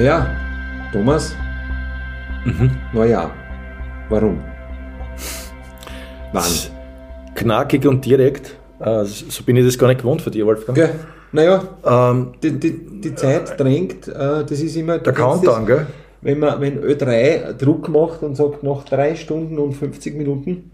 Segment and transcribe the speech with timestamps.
[0.00, 0.26] Naja,
[0.94, 1.36] Thomas,
[2.46, 2.70] Mhm.
[2.94, 3.30] naja,
[4.08, 4.38] warum?
[6.32, 6.42] Wann?
[7.34, 8.56] Knackig und direkt.
[8.80, 10.74] Äh, so bin ich das gar nicht gewohnt von dir, Wolfgang.
[10.74, 10.94] Gell?
[11.32, 14.96] Naja, Ähm, die, die, die Zeit drängt, äh, das ist immer...
[15.00, 15.86] der Countdown, gell?
[16.22, 20.70] Wenn, man, wenn Ö3 Druck macht und sagt, nach 3 Stunden und 50 Minuten,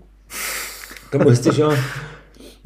[1.11, 1.75] dann musst du schon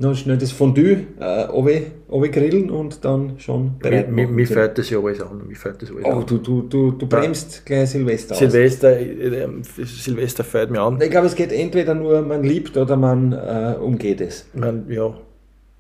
[0.01, 4.35] noch schnell das Fondue äh, runtergrillen und dann schon Mir, bereit mir, machen.
[4.35, 5.43] mir fällt das ja alles an.
[5.47, 6.27] Mir fällt das alles Oh, an.
[6.27, 8.39] du, du, du, du bremst gleich Silvester aus.
[8.39, 9.49] Silvester, äh,
[9.85, 11.01] Silvester fällt mir an.
[11.01, 14.47] Ich glaube, es geht entweder nur, man liebt oder man äh, umgeht es.
[14.55, 15.15] Man, ja.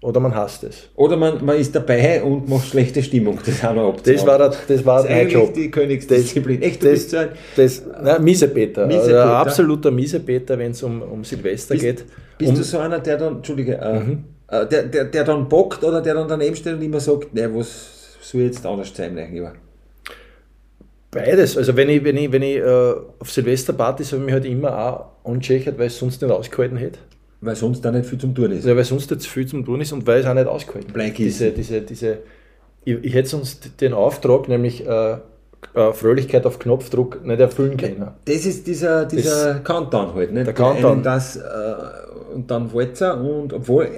[0.02, 0.88] Oder man hasst es.
[0.96, 3.38] Oder man, man ist dabei und macht schlechte Stimmung.
[3.44, 4.16] Das noch Option.
[4.16, 5.52] Das war, der, das war Das mein eigentlich Job.
[5.54, 6.62] die Königsdisziplin.
[6.62, 7.28] Echt, du das- bist so ein...
[7.56, 8.86] Das, nein, Miesepeter.
[8.86, 9.20] Miesepeter.
[9.24, 12.04] Also absoluter Miesepeter, wenn es um, um Silvester Bist, geht.
[12.38, 14.24] bist um, du so einer, der dann, Entschuldige, äh, Mhm.
[14.48, 17.50] äh, der, der, der dann bockt oder der dann daneben steht und immer sagt, ne,
[17.54, 19.52] was soll jetzt anders sein, Lieber?
[21.10, 21.58] Beides.
[21.58, 24.78] Also wenn ich, wenn ich, wenn ich äh, auf Silvesterpartys habe ich mich halt immer
[25.24, 27.00] auch angecheckt, weil ich es sonst nicht ausgehalten hätte.
[27.40, 28.64] Weil sonst da nicht viel zum Tun ist.
[28.64, 31.46] Also weil sonst jetzt viel zum tun ist und weil es auch nicht ausgehalten Diese,
[31.46, 31.56] ist.
[31.56, 32.18] diese, diese,
[32.84, 35.12] ich, ich hätte sonst den Auftrag, nämlich äh,
[35.74, 38.08] äh, Fröhlichkeit auf Knopfdruck, nicht erfüllen können.
[38.24, 40.44] Das ist dieser, dieser Countdown halt, ne?
[40.44, 41.02] Der Countdown.
[41.02, 41.40] Das, äh,
[42.34, 43.88] und dann Walzer und obwohl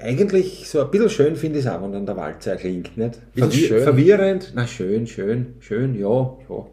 [0.00, 3.34] eigentlich so ein bisschen schön finde ich es auch, wenn dann der Walzer klingt, nicht?
[3.34, 3.82] Bisschen schön.
[3.82, 6.66] Verwirrend, na schön, schön, schön, ja, ja.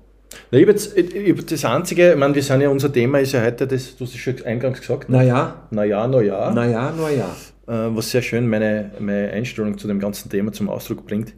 [0.51, 3.43] Na, ich jetzt, ich, das Einzige, ich meine, wir sind ja, unser Thema ist ja
[3.43, 7.35] heute, das, du hast es schon eingangs gesagt, Naja, naja, naja, naja, naja.
[7.67, 11.33] äh, was sehr schön meine, meine Einstellung zu dem ganzen Thema zum Ausdruck bringt.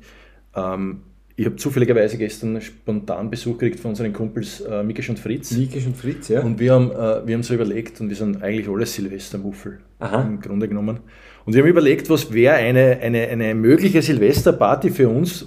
[0.56, 1.02] Ähm,
[1.38, 5.52] ich habe zufälligerweise gestern spontan Besuch gekriegt von unseren Kumpels äh, Mikisch und Fritz.
[5.52, 6.42] Nikisch und Fritz, ja.
[6.42, 10.22] Und wir haben, äh, wir haben so überlegt, und wir sind eigentlich alle Silvestermuffel Aha.
[10.22, 11.00] im Grunde genommen.
[11.46, 15.44] Und wir haben überlegt, was wäre eine, eine, eine mögliche Silvesterparty für uns,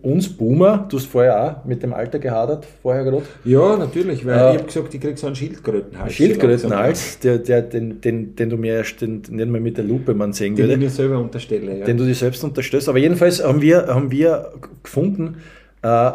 [0.00, 0.86] uns Boomer.
[0.88, 3.22] Du hast vorher auch mit dem Alter gehadert, vorher gerade.
[3.44, 6.14] Ja, natürlich, weil Äh, ich habe gesagt, ich krieg so einen Schildkrötenhals.
[6.14, 10.14] Schildkrötenhals, der, der, den, den, den du mir erst den, nicht mal mit der Lupe
[10.14, 11.84] man sehen Den ich würde, mir selber unterstelle, ja.
[11.84, 12.88] den du dir selbst unterstößt.
[12.88, 15.36] Aber jedenfalls haben wir, haben wir gefunden,
[15.82, 16.12] äh,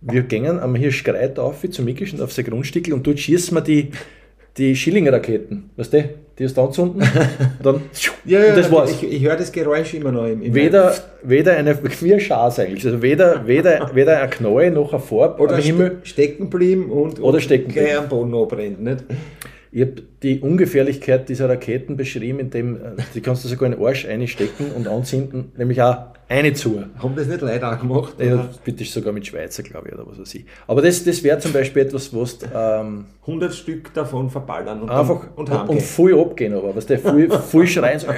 [0.00, 3.90] wir gehen am Hirschgreit auf zu Mikischen auf sein Grundstück und dort schießen wir die,
[4.58, 5.70] die Schilling-Raketen.
[5.76, 6.04] Weißt du?
[6.38, 6.98] Die ist da unten.
[7.62, 7.82] Dann,
[8.24, 8.90] ja, ja, und das war's.
[8.90, 12.58] Ich, ich höre das Geräusch immer noch im, im Weder, weder eine, wie ein Schaß
[12.58, 12.84] eigentlich.
[12.84, 15.98] Also weder, weder, weder ein Knall noch ein Farb oder am Himmel.
[16.02, 19.04] ste stecken blieben und, Oder und stecken gleich am Boden abbrennt, nicht?
[19.70, 22.78] Ich habe die Ungefährlichkeit dieser Raketen beschrieben, indem äh,
[23.14, 25.96] die kannst du sogar in den Arsch einstecken und anzünden, nämlich auch
[26.28, 26.82] eine zu.
[26.98, 28.14] Haben das nicht Leute auch gemacht?
[28.18, 30.44] Ja, bitte sogar mit Schweizer, glaube ich, oder was weiß ich.
[30.66, 34.90] Aber das, das wäre zum Beispiel etwas, was du, ähm, 100 Stück davon verballern und,
[34.90, 38.12] einfach und, und und, voll abgehen, aber was der voll, voll schreien so, äh,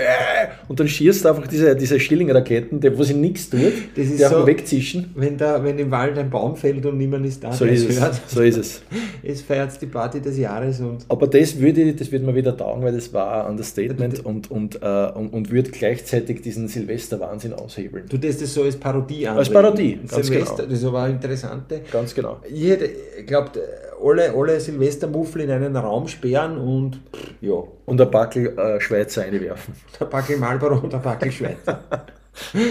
[0.66, 3.60] und dann schießt du einfach diese, diese Schilling-Raketen, wo sie nichts tut,
[3.94, 5.10] Das ist die einfach so- wegzischen.
[5.14, 8.00] Wenn, da, wenn im Wald ein Baum fällt und niemand ist da, So ist es
[8.00, 8.32] hört, es.
[8.32, 8.82] So ist es.
[9.22, 12.82] es feiert die Party des Jahres und Aber das würde, das würde mir wieder taugen,
[12.82, 17.95] weil das war ein Understatement und, und, äh, und, und würde gleichzeitig diesen Silvester-Wahnsinn aushebeln.
[18.02, 19.36] Du das das so als Parodie an.
[19.38, 20.68] Als Parodie, ganz Silvester, genau.
[20.70, 21.82] das aber eine interessante.
[21.90, 22.40] Ganz genau.
[22.48, 22.90] Ich hätte
[23.26, 23.58] glaubt,
[24.04, 27.00] alle, alle Silvestermuffel in einen Raum sperren und
[27.40, 29.74] ja, Und ein Backel äh, Schweizer reinwerfen.
[29.98, 31.82] der Backel Marlboro und der Backel Schweizer.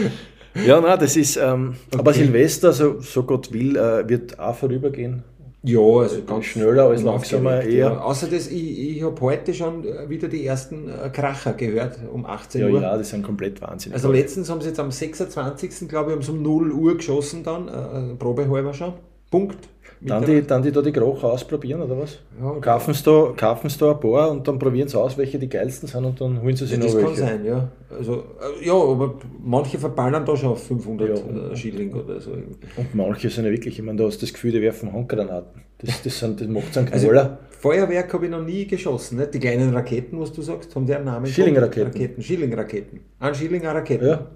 [0.65, 2.23] Ja, nein, das ist, ähm, aber Okay.
[2.23, 5.21] Silvester, so, so Gott will, äh, wird auch vorübergehen.
[5.65, 7.87] Ja, also ganz schneller als langsamer eher.
[7.87, 7.97] Ja.
[8.01, 12.25] Außer das, ich, ich habe heute schon äh, wieder die ersten äh, Kracher gehört um
[12.25, 12.81] 18 Ja, Uhr.
[12.81, 13.95] ja, das sind komplett wahnsinnig.
[13.95, 15.89] Also letztens haben sie jetzt am 26.
[15.89, 18.93] glaube ich, um so um 0 Uhr geschossen dann, äh, äh, Probehalber schon.
[19.31, 19.57] Punkt.
[20.01, 22.19] Dann, die, dann die da die Krocher ausprobieren, oder was?
[22.41, 25.39] Ja, Kaufen sie da, kaufen sie da ein paar und dann probieren sie aus, welche
[25.39, 27.21] die geilsten sind und dann holen sie sich das noch kann welche.
[27.21, 27.67] sein, ja.
[27.89, 28.23] Also,
[28.61, 32.31] äh, ja, aber manche verballern da schon auf 500 Ja, äh, Schilling oder so.
[32.31, 35.61] Und manche sind ja wirklich, ich meine, du hast das Gefühl, die werfen Handgranaten.
[35.79, 37.39] Das, das, sind, das macht so einen Also, Knaller.
[37.59, 39.17] Feuerwerk habe ich noch nie geschossen.
[39.17, 39.33] Nicht?
[39.33, 41.25] Die kleinen Raketen, was du sagst, haben die einen Namen?
[41.25, 41.87] Schilling-Raketen.
[41.91, 42.99] Raketen, Schilling-Raketen.
[43.19, 44.05] Ein Schilling, eine Rakete.
[44.05, 44.27] ja.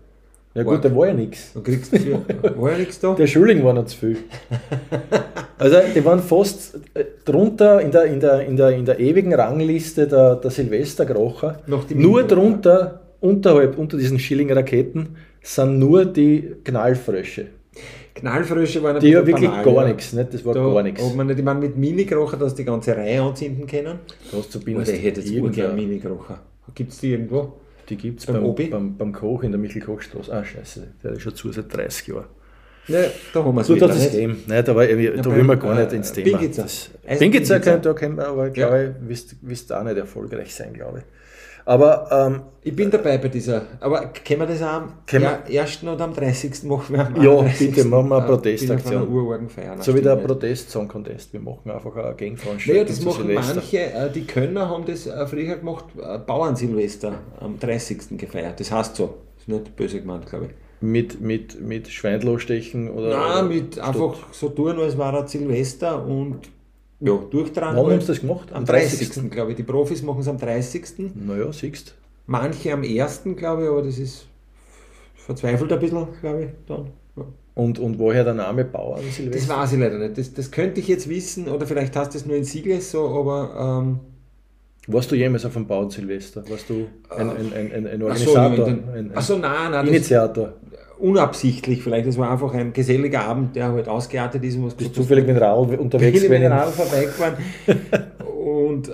[0.55, 1.53] Ja gut, da war ja nichts.
[1.53, 2.21] Dann kriegst du für,
[2.59, 3.13] war ja nichts da.
[3.13, 4.17] Der Schulling war noch zu viel.
[5.57, 9.33] Also die waren fast äh, drunter in der, in der, in der, in der ewigen
[9.33, 11.61] Rangliste der, der Silvesterkrocher.
[11.93, 17.47] Nur drunter, unterhalb, unter diesen Schilling-Raketen, sind nur die Knallfrösche.
[18.15, 19.87] Knallfrösche waren ein Die ja wirklich banal, gar ja.
[19.93, 20.33] nichts, nicht?
[20.33, 21.01] Das war Da gar nichts.
[21.03, 23.99] Ob man nicht, ich meine, mit Mini-Krocher, dass die ganze Reihe anzünden können.
[24.31, 26.39] Da hast du Oder zumindest ich hätte jetzt irgendeine- urgern Mini-Krocher.
[26.75, 27.53] Gibt es die irgendwo?
[27.89, 28.65] Die gibt es beim beim, Obi?
[28.67, 30.31] beim, beim Koch in der Michel-Koch-Straße.
[30.33, 32.25] Ah, scheiße, der ist schon zu seit 30 Jahren.
[32.87, 34.11] Ne, da haben wir es So nicht?
[34.11, 34.37] geben.
[34.47, 36.37] Nicht, aber ich, da beim, will man gar nicht äh, ins Thema.
[36.37, 36.63] Bingitzer.
[36.63, 37.77] Das- Eis Bingitzer, Bingitzer.
[37.79, 41.03] da können wir aber, glaube ich, wirst, wirst auch nicht erfolgreich sein, glaube ich.
[41.69, 43.61] Aber ähm, Ich bin dabei bei dieser.
[43.79, 44.93] Aber können wir das auch am
[45.47, 45.83] ja, 1.
[45.83, 46.63] oder am 30.
[46.63, 46.95] machen?
[46.95, 47.75] Wir am Ja, 31.
[47.75, 49.07] bitte, machen wir eine äh, Protestaktion.
[49.07, 49.79] Urorgen feiern.
[49.79, 50.27] so wie der Stimmt nicht.
[50.39, 51.31] Protest-Song-Contest.
[51.33, 53.53] Wir machen einfach eine Naja, Gegenveranstaltung das zu machen Silvester.
[53.55, 58.17] manche, äh, die Kölner haben das äh, früher gemacht, äh, Bauernsilvester am 30.
[58.17, 58.59] gefeiert.
[58.59, 59.13] Das heißt so.
[59.37, 60.51] Ist nicht böse gemeint, glaube ich.
[60.81, 63.09] Mit, mit, mit Schweindlostechen oder.
[63.15, 63.85] Nein, mit Stopp.
[63.87, 66.39] einfach so tun, als war es Silvester und
[67.01, 67.77] ja, durchtragen.
[67.77, 68.51] Wann haben sie das gemacht?
[68.51, 69.29] Am 30.
[69.29, 69.57] glaube ich.
[69.57, 71.11] Die Profis machen es am 30.
[71.15, 73.21] Naja, siehst Manche am 1.
[73.35, 74.25] glaube ich, aber das ist
[75.15, 76.87] verzweifelt ein bisschen, glaube ich, dann.
[77.15, 77.23] Ja.
[77.55, 79.57] Und, und woher der Name Bauern Das Silvester?
[79.57, 80.17] weiß ich leider nicht.
[80.17, 83.07] Das, das könnte ich jetzt wissen, oder vielleicht hast du es nur in Sigles so,
[83.09, 83.99] aber ähm,
[84.87, 86.43] Warst du jemals auf einem Bauern Silvester?
[86.49, 88.67] Warst du ein, ein, ein, ein, ein Organisator?
[88.67, 90.53] ein ach so, nein, nein, das, Initiator?
[90.99, 92.07] Unabsichtlich vielleicht.
[92.07, 94.55] Das war einfach ein geselliger Abend, der halt ausgeartet ist.
[94.55, 97.37] und was Bist zufällig mit Radl unterwegs bin ich mit dem Radl vorbeigefahren.
[98.25, 98.91] und äh,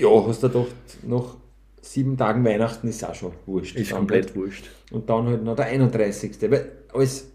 [0.00, 0.66] ja, hast du gedacht,
[1.06, 1.36] nach
[1.80, 3.76] sieben Tagen Weihnachten ist auch schon wurscht.
[3.76, 4.70] Ist komplett halt- wurscht.
[4.90, 6.32] Und dann halt noch der 31.
[6.50, 7.26] Weil als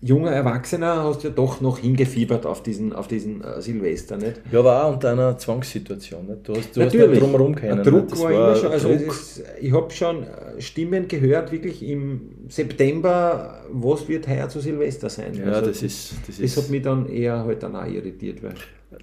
[0.00, 4.40] junger Erwachsener hast du ja doch noch hingefiebert auf diesen, auf diesen äh, Silvester, nicht?
[4.52, 6.26] Ja, aber auch unter einer Zwangssituation.
[6.26, 6.46] Nicht?
[6.46, 7.10] Du hast, du hast Natürlich.
[7.10, 7.56] nicht drumherum.
[7.56, 12.30] Der Druck war, immer schon, also ist, ich habe schon äh, Stimmen gehört, wirklich im
[12.48, 15.34] September, was wird heuer zu Silvester sein.
[15.34, 16.12] ja, also, das ist.
[16.26, 18.42] Das, das ist hat mich dann eher halt dann auch irritiert.
[18.42, 18.54] Weil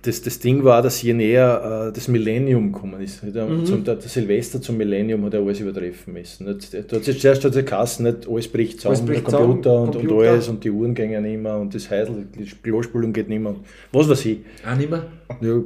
[0.02, 3.66] das, das Ding war, dass je näher äh, das Millennium gekommen ist, der, Mhm.
[3.66, 6.48] zum, der, der Silvester zum Millennium hat er alles übertreffen müssen.
[6.48, 6.74] Nicht?
[6.74, 9.62] Da hat sich zuerst hat der Kassen nicht alles bricht zusammen, Alles bricht der Computer,
[9.70, 10.16] zusammen, und, Computer.
[10.16, 13.42] und alles und die Uhren gehen nicht mehr und das Heidel, die Klospülung geht nicht
[13.42, 13.56] mehr.
[13.92, 14.40] Was weiß ich.
[14.70, 15.04] auch nicht mehr.
[15.42, 15.62] Ja,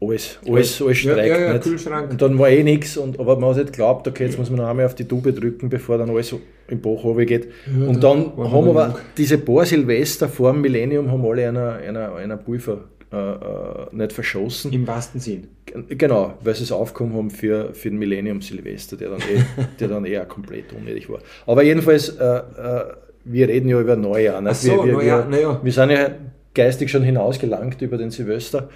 [0.00, 1.28] alles, alles, alles Ja, streikt.
[1.28, 1.62] ja, ja, nicht?
[1.64, 2.10] Kühlschrank.
[2.10, 4.68] Und dann war eh nichts, aber man hat nicht geglaubt, okay, jetzt muss man noch
[4.68, 6.34] einmal auf die Tube drücken, bevor dann alles
[6.68, 7.48] im Bach runtergeht.
[7.66, 12.14] und da dann haben aber diese paar Silvester vor dem Millennium haben alle einer, einer,
[12.16, 14.72] einer Pulver äh, äh, nicht verschossen.
[14.72, 15.48] Im wahrsten Sinn.
[15.88, 19.42] Genau, weil sie es aufgekommen haben für, für den Millennium Silvester, der dann, eh,
[19.80, 21.20] der dann eher komplett unnötig war.
[21.46, 22.84] Aber jedenfalls, äh, äh,
[23.24, 24.40] wir reden ja über Neujahr.
[24.40, 24.50] Nicht?
[24.50, 25.60] Ach so, wir, wir, Neujahr, wir, ja.
[25.62, 26.10] wir sind ja
[26.54, 28.68] geistig schon hinausgelangt über den Silvester.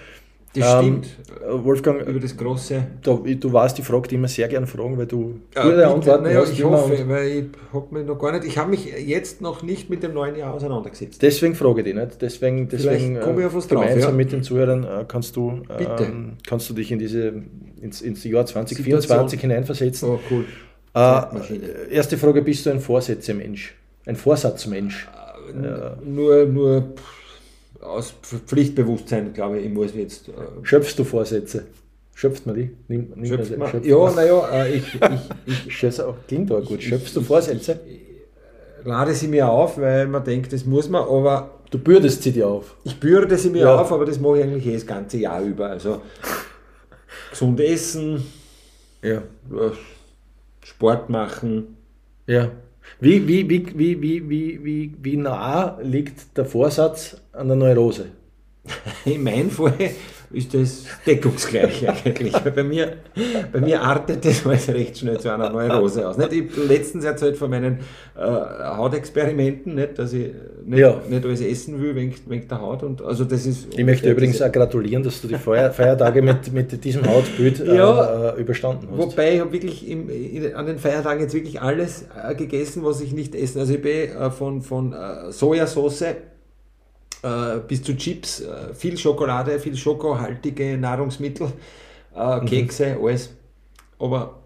[0.55, 1.07] Das Ähm, stimmt.
[1.47, 2.83] äh, Wolfgang, Über das große.
[3.03, 5.89] da, du weißt, ich frage dich immer sehr gern Fragen, weil du Ja, gute bitte.
[5.89, 6.53] Antworten naja, hast.
[6.53, 8.45] ich hoffe, weil ich habe mich noch gar nicht.
[8.45, 11.21] Ich habe mich jetzt noch nicht mit dem neuen Jahr auseinandergesetzt.
[11.21, 12.23] Deswegen frage ich dich nicht.
[12.23, 14.17] Deswegen, deswegen komme ich auf was drauf, gemeinsam ja.
[14.17, 16.05] mit den Zuhörern äh, kannst, du, Bitte.
[16.05, 17.35] ähm, kannst du dich in diese,
[17.83, 20.09] ins, ins Jahr 2024 hineinversetzen.
[20.09, 20.45] Oh, cool.
[20.95, 23.75] Äh, erste Frage, bist du ein Vorsätzemensch?
[24.07, 25.07] Ein Vorsatzmensch?
[26.05, 27.18] Nur, nur pff,
[27.81, 28.13] aus
[28.47, 30.29] Pflichtbewusstsein, glaube ich, ich muss jetzt.
[30.29, 30.33] Äh,
[30.63, 31.67] Schöpfst du Vorsätze?
[32.15, 32.71] Schöpft man die?
[32.89, 34.95] Nimm, nimm schöpft man schöpft ja, naja, äh, ich,
[35.47, 36.83] ich, ich Schöpfst du- Klingt auch gut.
[36.83, 37.79] Schöpfst du Vorsätze?
[38.85, 42.49] lade sie mir auf, weil man denkt, das muss man, aber Du bürdest sie dir
[42.49, 42.75] auf.
[42.85, 43.77] ich bürde sie mir Ja.
[43.81, 45.69] auf, aber das mache ich eigentlich eh das ganze Jahr über.
[45.69, 46.01] Also
[47.31, 48.25] gesund essen,
[49.03, 49.19] Ja.
[49.19, 49.71] äh,
[50.65, 51.77] Sport machen.
[52.27, 52.51] Ja.
[53.01, 58.07] Wie, wie, wie, wie, wie, wie, wie, wie nah liegt der Vorsatz an der Neurose?
[59.05, 59.91] In meinem Fall
[60.31, 62.33] ist das deckungsgleich eigentlich.
[62.45, 62.93] Weil bei, mir,
[63.53, 66.19] bei mir artet das alles recht schnell zu einer Neurose aus.
[66.19, 66.33] Nicht?
[66.33, 67.79] Ich habe letztens erzählt von meinen
[68.17, 69.99] äh, Hautexperimenten, nicht?
[69.99, 70.31] dass ich
[70.65, 71.01] nicht, Ja.
[71.09, 72.83] nicht alles essen will wegen, wegen der Haut.
[72.83, 76.53] Und, also das ist Ich möchte übrigens auch gratulieren, dass du die Feier, Feiertage mit,
[76.53, 78.35] mit diesem Hautbild äh, Ja.
[78.37, 78.99] überstanden hast.
[78.99, 83.01] Wobei ich habe wirklich im, in, an den Feiertagen jetzt wirklich alles äh, gegessen, was
[83.01, 83.61] ich nicht essen.
[83.61, 86.05] Also ich bin äh, von, von äh, Sojasauce
[87.23, 91.53] äh, bis zu Chips, äh, viel Schokolade, viel schokohaltige Nahrungsmittel,
[92.15, 93.31] äh, Kekse, alles.
[93.99, 94.41] Aber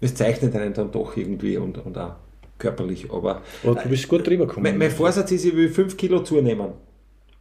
[0.00, 2.16] es zeichnet einen dann doch irgendwie und, und auch
[2.58, 3.10] körperlich.
[3.12, 4.64] Aber Aber du bist gut drüber gekommen.
[4.64, 6.72] mein, mein Vorsatz ist, ich will 5 Kilo zunehmen.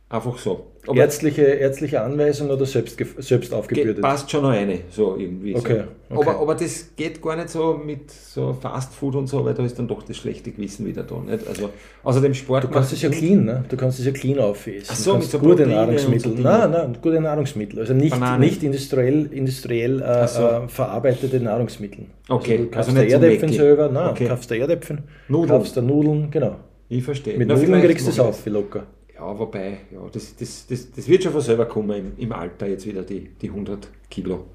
[0.09, 0.68] Einfach so.
[0.87, 4.01] Aber ärztliche, ärztliche Anweisung oder selbst, selbst aufgebürdet?
[4.01, 5.55] passt schon noch eine, so irgendwie.
[5.55, 6.15] Okay, so.
[6.17, 6.29] okay.
[6.29, 9.63] Aber, aber das geht gar nicht so mit so Fast Food und so, weil da
[9.63, 11.17] ist dann doch das schlechte Gewissen wieder da.
[11.19, 11.47] Nicht?
[11.47, 11.69] Also,
[12.03, 13.63] außerdem Sport Du kannst es ja clean, ne?
[13.69, 14.87] Du kannst es ja clean aufessen.
[14.89, 16.37] Ach so, du mit so gute Proteine Nahrungsmittel.
[16.37, 17.79] so nein, nein, gute Nahrungsmittel.
[17.79, 20.41] Also nicht, nicht industriell, industriell äh, so.
[20.47, 22.05] äh, verarbeitete Nahrungsmittel.
[22.29, 24.23] Okay, Also du kaufst also nicht Erdäpfel selber, nein, Okay.
[24.23, 25.49] du kaufst da Erdäpfel, Nudeln.
[25.49, 26.55] kaufst da Nudeln, genau.
[26.87, 27.37] Ich verstehe.
[27.37, 28.83] Mit Na, Nudeln kriegst du es auf, wie locker.
[29.19, 32.67] Ja, wobei, ja, das, das, das, das wird schon von selber kommen im, im Alter
[32.67, 34.45] jetzt wieder, die, die 100 Kilo.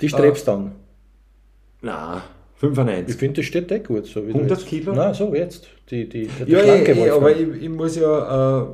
[0.00, 0.72] Die strebst dann.
[1.80, 2.22] Na,
[2.54, 3.16] Ich 95.
[3.16, 4.06] finde, das steht eh gut.
[4.06, 4.68] So wie du 100 jetzt.
[4.68, 4.92] Kilo?
[4.92, 5.68] Nein, so jetzt.
[5.90, 7.16] Die, die, der Ja, schlanke eh, Wolfgang.
[7.22, 8.66] aber ich, ich muss ja, äh,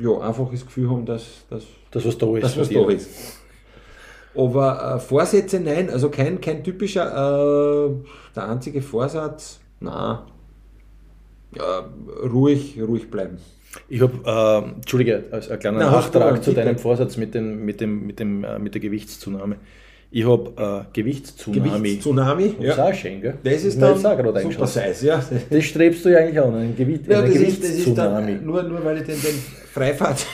[0.00, 2.42] ja einfach das Gefühl haben, dass, dass das, was da ist.
[2.42, 3.10] das, was da ist.
[4.34, 7.90] Aber äh, Vorsätze, nein, also kein, kein typischer, äh,
[8.34, 10.26] der einzige Vorsatz, na,
[11.54, 11.86] ja,
[12.24, 13.38] ruhig, ruhig bleiben.
[13.88, 17.64] Ich habe, äh, Entschuldige, als ein kleiner hast du Nachtrag zu deinem Vorsatz mit, dem,
[17.64, 19.56] mit, dem, mit, dem, äh, mit der Gewichtszunahme.
[20.14, 21.78] Ich habe äh, Gewichtstsunami.
[21.78, 23.34] Gewichtstsunami, Das ist auch schön, gell?
[23.42, 24.82] Das ist dann super eingeschossen.
[24.92, 25.24] Size, ja.
[25.48, 28.62] Das strebst du ja eigentlich an, ein, Gewicht, Ja, das, ist, das ist dann nur,
[28.62, 30.26] nur weil ich den, den Freifahrt,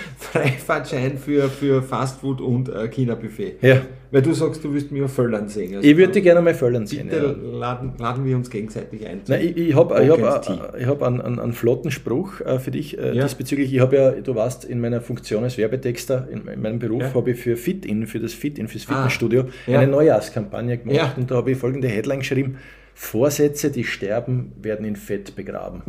[0.18, 3.56] Freifahrtschein für, für Fastfood und äh, China-Buffet.
[3.60, 5.76] Ja, Weil du sagst, du willst mich auf Völlern sehen.
[5.76, 7.08] Also ich würde dich gerne mal föllern sehen.
[7.08, 7.58] Bitte Ja.
[7.58, 9.20] laden, laden wir uns gegenseitig ein.
[9.28, 12.70] Nein, ich, ich habe hab, äh, ich hab einen, einen, einen flotten Spruch äh, für
[12.70, 13.22] dich äh, Ja.
[13.24, 13.72] diesbezüglich.
[13.72, 17.14] Ich habe ja, du warst in meiner Funktion als Werbetexter, in, in meinem Beruf, Ja.
[17.14, 18.94] habe ich für Fit-In, für das Fit-In, fürs Ah.
[18.94, 19.80] Fitnessstudio, Ja.
[19.80, 22.56] eine Neujahrskampagne gemacht und da habe ich folgende Headline geschrieben:
[22.94, 25.82] Vorsätze, die sterben, werden in Fett begraben.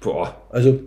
[0.00, 0.42] Boah.
[0.50, 0.80] Also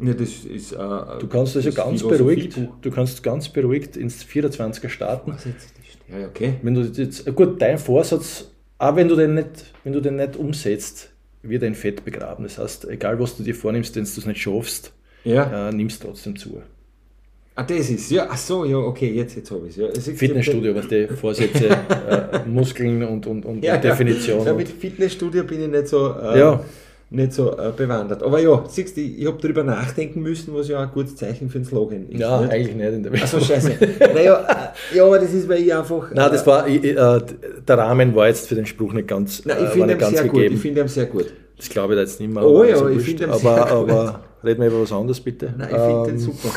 [0.00, 4.24] Ja, das ist, äh, du kannst also das ganz beruhigt, du kannst ganz beruhigt ins
[4.24, 5.32] 24er starten.
[5.32, 5.72] Was jetzt?
[6.08, 6.54] Ja, okay.
[6.62, 10.36] Wenn du jetzt, gut, dein Vorsatz, auch wenn du den nicht, wenn du den nicht
[10.36, 11.10] umsetzt,
[11.42, 12.44] wird er in Fett begraben.
[12.44, 14.92] Das heißt, egal was du dir vornimmst, wenn du es nicht schaffst,
[15.24, 15.68] Ja.
[15.68, 16.60] äh, nimmst trotzdem zu.
[17.56, 19.76] Ah, das ist, ja, ach so, ja, okay, jetzt, jetzt habe ich es.
[19.76, 19.86] Ja.
[19.86, 24.44] Also, Fitnessstudio, was die Vorsätze, äh, Muskeln und, und, und Ja, Definition.
[24.44, 26.64] Ja, mit Fitnessstudio bin ich nicht so, äh, Ja.
[27.14, 28.22] Nicht so äh, bewandert.
[28.22, 31.58] Aber ja, siehst du, ich habe darüber nachdenken müssen, was ja ein gutes Zeichen für
[31.58, 32.20] den Slogan ist.
[32.20, 32.52] ja, nicht?
[32.52, 33.22] eigentlich nicht in der Welt.
[33.22, 33.72] Achso, scheiße.
[34.14, 36.10] naja, äh, ja, aber das ist, weil ich einfach.
[36.12, 39.44] Nein, das äh, war, ich, äh, der Rahmen war jetzt für den Spruch nicht ganz,
[39.44, 40.32] Nein, äh, ich war finde ihn sehr gut.
[40.34, 40.54] gegeben.
[40.56, 41.26] Ich finde ihn sehr gut.
[41.56, 42.42] das glaube ich da jetzt nicht mehr.
[42.44, 43.70] Oh aber ja, ich finde ihn aber, sehr gut.
[43.90, 45.54] aber reden wir über was anderes bitte.
[45.56, 46.50] Nein, ich finde Ähm, den super.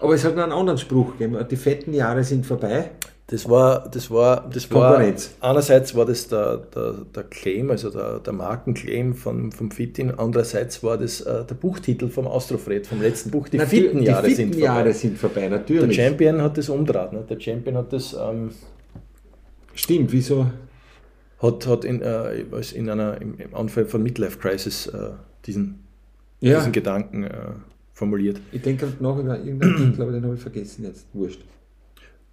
[0.00, 1.38] Aber es hat noch einen anderen Spruch gegeben.
[1.50, 2.90] Die fetten Jahre sind vorbei.
[3.28, 5.34] Das war, das war, das war, Konkurrenz.
[5.40, 10.82] einerseits war das der, der, der Claim, also der, der Markenclaim von, vom Fitin, andererseits
[10.82, 14.34] war das äh, der Buchtitel vom Austrofred, vom letzten Buch, die Natür- fitten Jahre die
[14.34, 14.92] fitten sind Jahre vorbei.
[14.92, 15.96] sind vorbei, Der natürlich.
[15.96, 17.24] Champion hat das umdraht, ne?
[17.28, 18.50] der Champion hat das, ähm,
[19.74, 20.46] Stimmt, wieso?
[21.40, 25.10] hat, hat in, äh, was in einer, im, im Anfall von Midlife Crisis äh,
[25.46, 25.82] diesen,
[26.40, 27.30] Ja, diesen Gedanken äh,
[27.94, 28.38] formuliert.
[28.52, 31.06] ich denke noch über irgendeinen Titel, aber den habe ich vergessen jetzt.
[31.14, 31.40] Wurscht.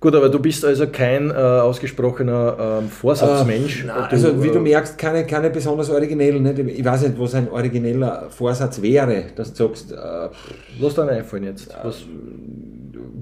[0.02, 3.84] Gut, aber du bist also kein äh, ausgesprochener ähm, Vorsatzmensch.
[3.84, 6.42] Äh, nein, Du, also wie äh, du merkst, keine, keine besonders originellen.
[6.42, 6.58] Nicht?
[6.58, 11.44] Ich weiß nicht, was ein origineller Vorsatz wäre, dass du sagst, äh, dir einen einfallen
[11.44, 11.70] jetzt.
[11.84, 12.04] Was,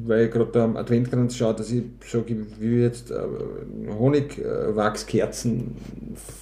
[0.05, 3.15] weil ich gerade am Adventkranz schaue, dass ich sage, ich will jetzt äh,
[3.99, 5.75] Honigwachskerzen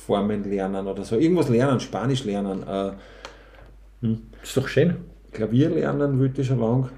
[0.05, 1.15] formen lernen oder so.
[1.15, 2.91] Irgendwas lernen, Spanisch lernen, äh,
[4.43, 4.97] ist doch schön.
[5.31, 6.89] Klavier lernen wollte ich schon lang.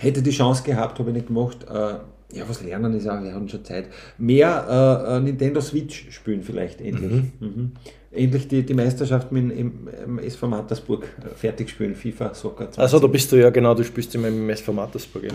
[0.00, 1.58] Hätte die Chance gehabt, habe ich nicht gemacht.
[1.68, 1.94] Äh,
[2.32, 3.86] ja, was lernen ist auch, wir haben schon Zeit.
[4.18, 7.24] Mehr äh, äh, Nintendo Switch spielen vielleicht endlich.
[7.40, 7.72] Mhm.
[8.12, 12.78] Endlich die, die Meisterschaft mit, im, im SV Mattersburg äh, fertig spielen, FIFA, Soccer 20.
[12.78, 15.24] Also da bist du ja genau, du spielst immer im SV Mattersburg.
[15.24, 15.30] Ja.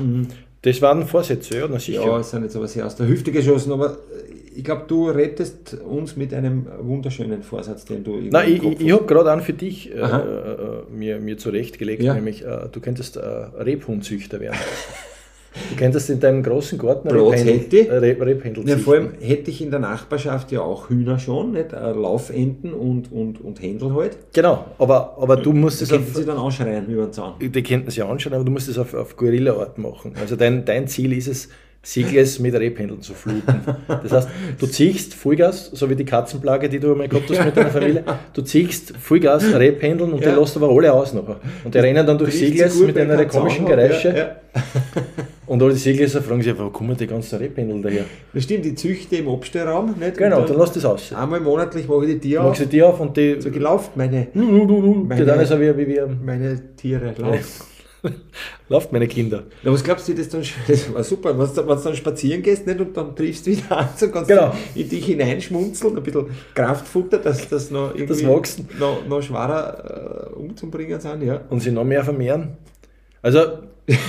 [0.62, 2.06] Das waren Vorsätze, ja, na sicher.
[2.06, 5.10] Ja, es sind jetzt aber sehr aus der Hüfte geschossen, aber äh, ich glaube, du
[5.10, 9.42] rettest uns mit einem wunderschönen Vorsatz, den du Nein, ich, ich, ich habe gerade einen
[9.42, 12.14] für dich äh, äh, mir, mir zurechtgelegt, Ja.
[12.14, 14.58] nämlich äh, du könntest äh, Rebhuhnzüchter werden.
[15.72, 19.72] du könntest in deinem großen Garten Rebhändel, Reb, Rebhändel Ja, vor allem hätte ich in
[19.72, 21.74] der Nachbarschaft ja auch Hühner schon, nicht?
[21.74, 24.18] Äh, Laufenten und, und, und Händel halt.
[24.34, 27.34] Genau, aber, aber du musst es könnten auf, sie dann anschreien über den Zaun.
[27.40, 30.14] die könnten sie anschauen, aber du musst es auf, auf Guerilla-Art machen.
[30.20, 31.50] Also dein, dein Ziel ist es,
[31.88, 33.62] Siegles mit Rebhändeln zu fluten.
[33.88, 34.28] Das heißt,
[34.60, 38.04] du ziehst Vollgas, so wie die Katzenplage, die du einmal gehabt hast mit deiner Familie,
[38.34, 40.34] du ziehst Vollgas Rebhändeln und Ja.
[40.34, 41.40] die lässt aber alle aus nachher.
[41.64, 44.36] Und die rennen dann durch Siegles mit einer komischen Geräusche Ja, ja.
[45.46, 48.06] und alle die Siegleser fragen sich, wo kommen die ganzen Rebhändel daher?
[48.34, 49.94] Das stimmt, die Züchte im Abstellraum.
[50.00, 50.18] Nicht?
[50.18, 51.14] Genau, Und dann lass das aus.
[51.14, 52.66] Einmal monatlich mache ich die Tiere Machst auf.
[52.68, 55.78] du die auf und die, So gelaufen, meine, du, du, die Meine- dann so wie,
[55.78, 57.75] wie wir, meine Tiere laufen.
[58.70, 59.44] lauft meine Kinder.
[59.64, 61.96] Na, was glaubst du, das dann das war super, wenn du dann, wenn du dann
[61.96, 64.54] spazieren gehst nicht, und dann triffst du wieder an, so kannst Genau.
[64.74, 68.68] du in dich hineinschmunzeln, ein bisschen Kraftfutter, dass das noch irgendwie Das Wachsen.
[68.80, 71.24] noch, noch schwerer äh, umzubringen sind.
[71.24, 71.42] Ja.
[71.50, 72.58] Und sie noch mehr vermehren.
[73.22, 73.40] Also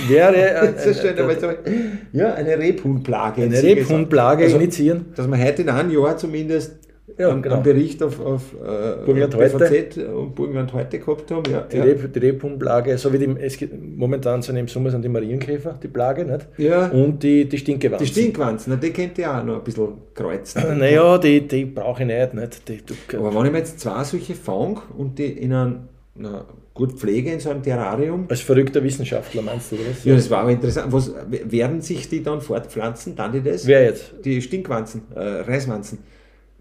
[0.07, 3.43] wäre ein, ist schön, ein, ja, eine Rebhuhnplage.
[3.43, 5.05] eine Rebhuhnplage Also, initiieren.
[5.15, 6.75] Dass wir heute in einem Jahr zumindest
[7.17, 7.55] Ja, einen, genau.
[7.55, 11.51] einen Bericht auf, auf äh, Burgenland BVZ und Burgenland heute gehabt haben.
[11.51, 11.83] Ja, Die, ja.
[11.83, 15.87] Reb, die so wie die, es gibt, momentan sind im Sommer sind die Marienkäfer, die
[15.87, 16.47] Plage, nicht?
[16.57, 16.87] Ja.
[16.87, 18.05] Und die, die Stinkewanzen.
[18.05, 20.63] Die Stinkwanzen, die könnt ihr auch noch ein bisschen kreuzen.
[20.77, 22.33] Naja, die, die brauche ich nicht.
[22.35, 22.69] nicht?
[22.69, 25.79] Die, du, Aber wenn ich mir jetzt zwei solche fang und die in einem,
[26.13, 26.45] na,
[26.75, 30.05] gut pflege in so einem Terrarium, als verrückter Wissenschaftler meinst du, was?
[30.05, 30.93] ja, das war aber interessant.
[30.93, 33.15] Was, werden sich die dann fortpflanzen?
[33.15, 33.65] Dann die das?
[33.65, 34.13] Wer jetzt?
[34.23, 35.97] Die Stinkwanzen, äh, Reiswanzen.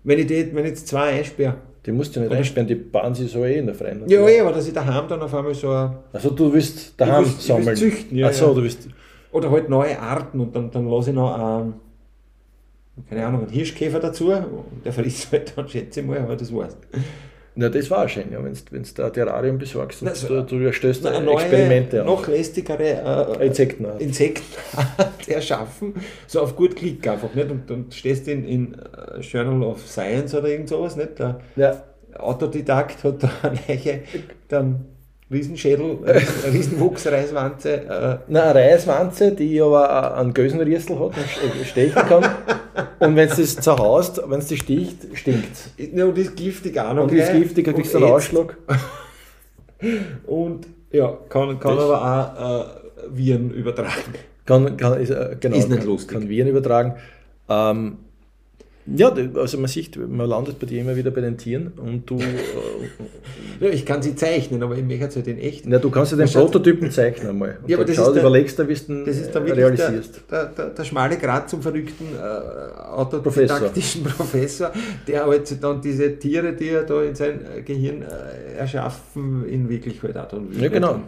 [0.07, 1.57] Wenn ich, die, wenn ich jetzt zwei einsperre.
[1.85, 4.03] Die musst du nicht einsperren, die bauen sie so eh in der Freien.
[4.09, 7.25] Ja, eh, aber dass ich daheim dann auf einmal so ein, Also du willst daheim
[7.25, 7.77] Ich will- ich will sammeln.
[7.77, 8.55] züchten, ja, Ach so, ja.
[8.55, 8.89] du willst.
[9.33, 11.75] Oder halt neue Arten und dann, dann lasse ich noch einen,
[13.11, 16.55] keine Ahnung, einen Hirschkäfer dazu und der frisst halt dann, schätze ich mal, aber das
[16.55, 16.77] war's.
[17.59, 20.59] Na, das war schön, ja, wenn du da ein Terrarium besorgst und Na, so- du,
[20.59, 22.07] du erstellst Na, neue, Experimente auf.
[22.07, 24.01] noch lästigere äh, Insektenart.
[24.03, 24.45] Insekten
[25.27, 25.95] erschaffen,
[26.27, 27.51] so auf gut Klick einfach, nicht?
[27.51, 31.19] Und dann stehst du in, in äh, Journal of Science oder irgend sowas, nicht?
[31.19, 31.83] Der Ja,
[32.19, 34.01] Autodidakt hat da eine Leiche,
[34.49, 34.85] dann
[35.31, 36.21] Riesenschädel, äh,
[36.53, 42.25] Riesenwuchsreiswanze, äh, Na, eine Reiswanze, die aber einen Gösenriesel hat und st- stechen kann.
[43.01, 43.29] Und wenn
[43.61, 47.05] zu Hause, wenn es die sticht, stinkt ja, und ist giftig auch noch.
[47.05, 47.43] Und ist gleich.
[47.43, 48.15] giftig, kriegst du einen ätzt.
[48.15, 48.57] Ausschlag.
[50.27, 54.15] Und ja, kann, kann Das- aber auch äh, Viren übertragen.
[54.45, 56.13] Kann, kann, ist, äh, genau, Ist nicht kann, lustig.
[56.19, 56.95] kann Viren übertragen.
[57.49, 57.99] Ähm,
[58.95, 62.09] ja, d- also man sieht, man landet bei dir immer wieder bei den Tieren und
[62.09, 62.23] du, äh,
[63.59, 65.65] Ja, ich kann sie zeichnen, aber ich möchte halt in echt.
[65.67, 67.57] na, du kannst ja den Prototypen zeichnen einmal.
[67.63, 69.65] Und Ja, aber dann das ist der- überlegst du, wie du Das ist dann wirklich
[69.65, 70.21] realisierst.
[70.31, 74.73] der, der, der, der schmale Grat zum verrückten äh, autodidaktischen Professor.
[75.07, 79.69] der halt dann diese Tiere, die er da in sein äh, Gehirn äh, erschaffen, in
[79.69, 80.63] Wirklichkeit auch dann will.
[80.63, 81.01] Ja, genau.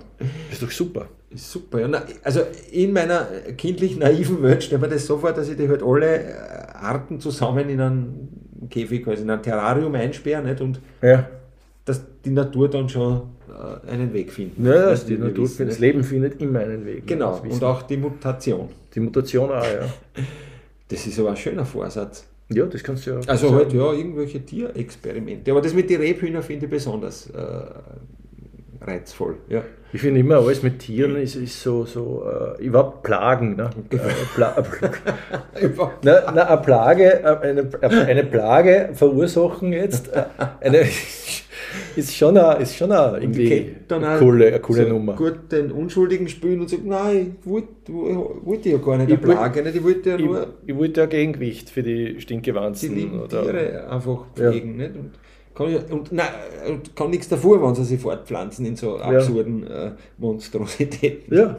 [0.50, 1.06] Ist doch super.
[1.30, 1.80] Ist super.
[1.80, 1.88] Ja.
[1.88, 2.40] Na, Also
[2.72, 3.26] in meiner
[3.58, 6.32] kindlich naiven Welt stelle mir das so vor, dass ich die halt alle äh,
[6.78, 10.60] Arten zusammen in einen Käfig, also in ein Terrarium einsperre nicht?
[10.60, 11.28] und Ja,
[11.84, 14.58] dass die Natur dann schon äh, einen Weg findet.
[14.64, 15.78] ja Das die Natur, wissen, das?
[15.78, 17.06] Leben findet immer einen Weg.
[17.06, 18.68] Genau, und auch die Mutation.
[18.94, 19.88] die Mutation auch, ja.
[20.88, 22.26] Das ist aber ein schöner Vorsatz.
[22.50, 23.20] Ja, das kannst du ja.
[23.26, 25.50] Also halt, ja, irgendwelche Tierexperimente.
[25.50, 27.60] Aber das mit den Rebhühner finde ich besonders äh,
[28.88, 29.36] reizvoll.
[29.48, 29.62] Ja.
[29.92, 32.22] Ich finde immer, alles mit Tieren ist, ist so, so
[32.58, 33.56] äh, überhaupt Plagen.
[33.56, 33.70] Ne?
[33.90, 33.98] Äh,
[34.34, 34.54] Pla
[36.02, 37.68] na, na, eine Plage, äh, eine,
[38.06, 40.24] eine Plage verursachen jetzt, äh,
[40.60, 40.80] eine,
[41.96, 45.14] ist schon eine, ist schon eine, die irgendwie dann eine coole, eine coole so Nummer.
[45.16, 47.68] gut den Unschuldigen spielen und sagen, nein, ich wollte,
[48.44, 49.76] wollte ja gar nicht Ich eine Plage, nicht?
[49.76, 52.94] ich wollte ja Ich, nur ich wollte ja Gegengewicht für die die Stinkewanzen.
[52.94, 54.50] lieben Oder, Tiere einfach Ja.
[54.50, 54.76] pflegen.
[54.76, 54.94] Nicht?
[54.96, 55.12] Und
[55.58, 56.28] kann, ja, und, nein,
[56.68, 61.36] und kann nichts davor, wenn sie sich fortpflanzen in so absurden äh, Monstrositäten.
[61.36, 61.56] Ja.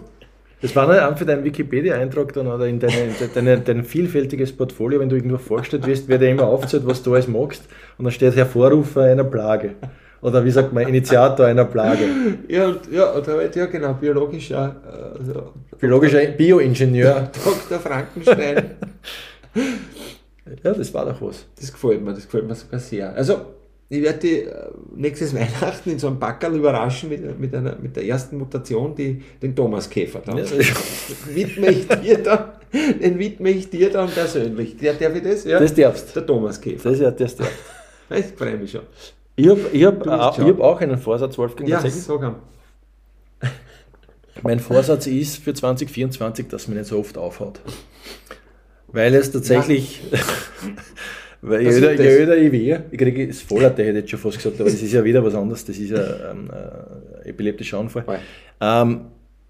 [0.61, 5.07] Das war dann für deinen Wikipedia-Eintrag dann oder in deine, deine, dein vielfältiges Portfolio, wenn
[5.07, 7.63] du irgendwo vorgestellt wirst, wird dir immer aufzählt, was du alles magst.
[7.97, 9.75] Und dann steht Hervorrufer einer Plage.
[10.21, 12.05] Oder wie sagt man, Initiator einer Plage.
[12.49, 14.75] Ja, und, ja, und halt, ja genau, biologischer
[15.19, 17.31] äh, so, Biologischer Bioingenieur.
[17.69, 17.79] Dr.
[17.79, 18.71] Frankenstein.
[20.61, 21.45] Ja, das war doch was.
[21.57, 23.15] Das gefällt mir, das gefällt mir sogar sehr.
[23.15, 23.58] Also,
[23.89, 27.95] ich werde die äh, nächstes Weihnachten in so einem Backerl überraschen mit, mit, einer, mit
[27.95, 30.21] der ersten Mutation, die, den Thomaskäfer.
[30.23, 30.37] Dann.
[30.37, 30.45] Ja,
[31.27, 34.77] widme ich dir dann, den widme ich dir dann persönlich.
[34.77, 35.43] Der, darf ich das?
[35.43, 35.59] Ja?
[35.59, 36.15] Das darfst.
[36.15, 36.83] Der Thomaskäfer.
[36.89, 37.53] Das ist ja das darfst.
[38.11, 38.81] Ich freue mich schon.
[39.35, 40.47] Ich habe ich hab, ich schon.
[40.47, 42.37] hab auch einen Vorsatz, Wolfgang, Ja, am.
[44.41, 47.59] Mein Vorsatz ist für 2024, dass man nicht so oft aufhaut.
[48.87, 50.01] Weil es tatsächlich,
[51.41, 52.05] weil je Was öder, je das?
[52.05, 54.81] öder ich weh, ich kriege das Vollatte, hätte ich jetzt schon fast gesagt, aber das
[54.81, 56.49] ist ja wieder was anderes, das ist ja ähm,
[57.23, 58.03] äh, epileptischer Anfall.
[58.03, 58.19] Voll.
[58.61, 59.01] Ähm,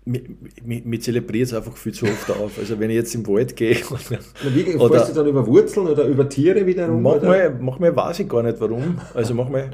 [0.06, 2.58] mir, zelebriert es einfach viel zu oft auf.
[2.58, 3.76] Also wenn ich jetzt im Wald gehe,
[4.10, 4.18] Na,
[4.56, 7.06] wie, Oder- fährst du dann über Wurzeln oder über Tiere wiederum?
[7.06, 7.28] oder?
[7.28, 9.00] manchmal, manchmal weiß ich gar nicht warum.
[9.14, 9.70] Also manchmal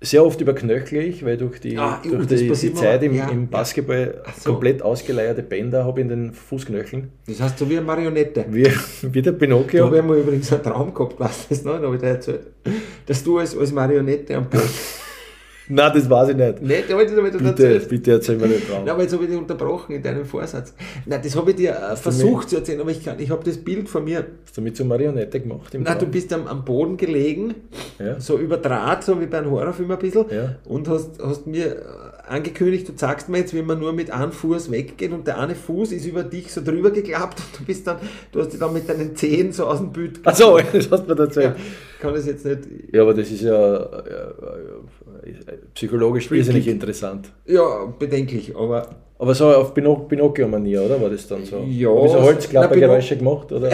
[0.00, 3.28] sehr oft überknöchle ich, weil durch die, Ah, durch das die, die Zeit im, Ja,
[3.30, 3.48] im.
[3.48, 4.50] Basketball so.
[4.52, 7.10] komplett ausgeleierte Bänder habe ich in den Fußknöcheln.
[7.26, 8.44] Das heißt so wie eine Marionette.
[8.50, 8.66] Wie,
[9.12, 9.86] wie der Da Pinocchio.
[9.86, 11.78] habe ich mal übrigens einen Traum gehabt, weißt du das noch?
[11.78, 12.40] Da habe ich dir erzählt.
[13.06, 14.68] Dass du als, als Marionette am Boden.
[15.68, 16.62] Nein, das weiß ich nicht.
[16.62, 17.88] Nicht, da habe ich dir Bitte, erzählt.
[17.88, 18.80] bitte erzähl mir den Traum.
[18.84, 20.74] Nein, aber jetzt habe ich dich unterbrochen in deinem Vorsatz.
[21.06, 23.56] Nein, das habe ich dir äh, versucht zu erzählen, aber ich, kann- ich habe das
[23.58, 24.24] Bild von mir.
[24.44, 26.10] Hast du mich zur Marionette gemacht im Nein, du Traum?
[26.12, 27.54] bist am, am Boden gelegen,
[27.98, 28.20] Ja.
[28.20, 30.54] so über Draht, so wie bei einem Horrorfilm ein bisschen, Ja.
[30.66, 31.80] und hast, hast mir äh,
[32.28, 35.54] angekündigt, du zeigst mir jetzt, wie man nur mit einem Fuß weggeht und der eine
[35.54, 37.98] Fuß ist über dich so drüber geklappt und du bist dann,
[38.32, 41.14] du hast dich dann mit deinen Zehen so aus dem Bild Achso, das hast du
[41.14, 41.56] mir erzählt.
[41.56, 41.62] Ja,
[42.00, 42.60] kann das jetzt nicht.
[42.92, 46.70] Ja, aber das ist ja, ja, ja psychologisch Freaky.
[46.70, 47.30] interessant.
[47.46, 51.00] Ja, bedenklich, aber Aber so auf Pinoc Pinocchio-Manier, oder?
[51.00, 51.64] War das dann so?
[51.68, 53.50] Ja, Habe ich so Holzklappergeräusche gemacht?
[53.50, 53.70] Oder,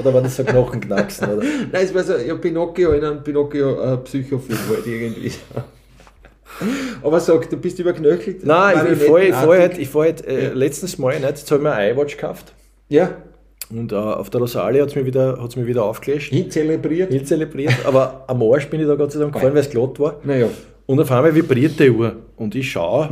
[0.00, 1.28] oder war das so Knochenknacksen?
[1.28, 1.42] Oder?
[1.72, 5.32] Nein, es war so, ja, Pinocchio in einem Pinocchio-Psychofilm halt irgendwie.
[7.02, 8.44] Aber sag, du bist überknöchelt.
[8.44, 11.50] Nein, ich, ich fahre ich fahr halt, ich fahr halt äh, letztens mal, nicht, jetzt
[11.50, 12.52] habe ich mir ein iWatch gekauft
[12.88, 13.10] Ja,
[13.70, 17.10] und äh, auf der Rosalie hat es mir, wieder- hat's mir wieder aufgelöscht, hin zelebriert.
[17.10, 19.98] nicht zelebriert, aber am Arsch bin ich da Gott sei Dank gefallen, weil es glatt
[20.00, 20.16] war.
[20.24, 20.46] Naja,
[20.86, 23.10] Und auf einmal vibriert die Uhr und ich schaue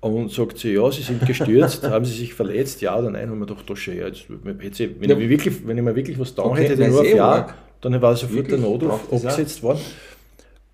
[0.00, 3.38] und sagt sie, ja, sie sind gestürzt, haben sie sich verletzt, ja oder nein, haben
[3.38, 4.68] wir gedacht, das schon, ja, jetzt, wenn, Ja.
[5.14, 7.54] ich mir wirklich, wenn ich mir wirklich was da Okay, hätte, nur auf Ja, arg.
[7.80, 8.60] dann war sofort Wirklich?
[8.60, 9.78] der Notruf abgesetzt worden.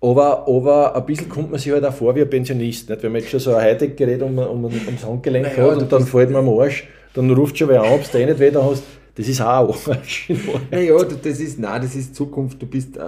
[0.03, 2.89] Aber, aber ein bisschen kommt man sich halt auch vor wie ein Pensionist.
[2.89, 3.03] Nicht?
[3.03, 5.91] Wenn man jetzt schon so ein Hightech-Gerät um, um, ums Handgelenk Naja, hat du und
[5.91, 8.65] dann fällt man am Arsch, dann ruft schon wer an, ob du eh nicht wieder
[8.65, 8.83] hast.
[9.13, 10.31] Das ist auch ein Arsch.
[10.71, 12.59] naja, das ist, nein, das ist Zukunft.
[12.61, 13.01] Du bist äh,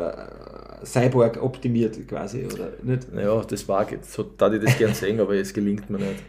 [0.85, 3.07] Cyborg optimiert quasi, oder nicht?
[3.17, 6.21] Ja, das war jetzt, so da ich das gern sehen, aber es gelingt mir nicht.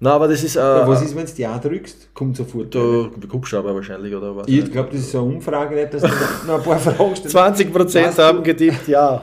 [0.00, 0.56] Na, aber das ist.
[0.56, 2.14] Äh, Ja, was ist, wenn du Ja drückst?
[2.14, 2.74] Kommt sofort.
[2.74, 4.48] Da, Hubschrauber wahrscheinlich, oder was?
[4.48, 6.08] ich glaube, das ist so eine Umfrage, nicht, dass du
[6.48, 7.36] noch ein paar Fragen stellst.
[7.36, 9.22] 20% Weißt du- haben getippt, ja.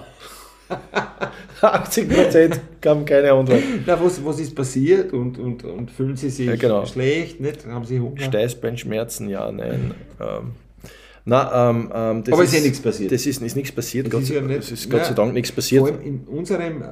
[1.61, 3.61] 80% haben keine Antwort.
[3.85, 6.85] Na, was, was ist passiert und, und, und fühlen sie sich Ja, genau.
[6.85, 7.39] schlecht?
[7.41, 7.65] Nicht?
[7.65, 8.21] Haben sie Hunger?
[8.21, 9.93] Steißbeinschmerzen, ja, nein.
[10.19, 10.51] Ähm,
[11.25, 13.11] na, ähm, ähm, das Aber ist eh nichts passiert.
[13.11, 15.05] Das ist, ist nichts passiert, Das Gott, ist sei- ja nicht- ist Gott Ja.
[15.05, 15.83] sei Dank nichts Vor passiert.
[15.85, 16.85] allem in unserem, äh,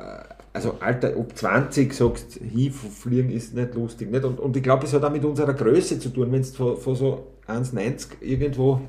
[0.52, 4.12] also Alter, ob 20 sagst, hinfliegen ist nicht lustig.
[4.12, 4.24] Nicht?
[4.26, 6.96] Und, und ich glaube, es hat auch mit unserer Größe zu tun, wenn du von
[6.96, 8.82] so 1,90 irgendwo.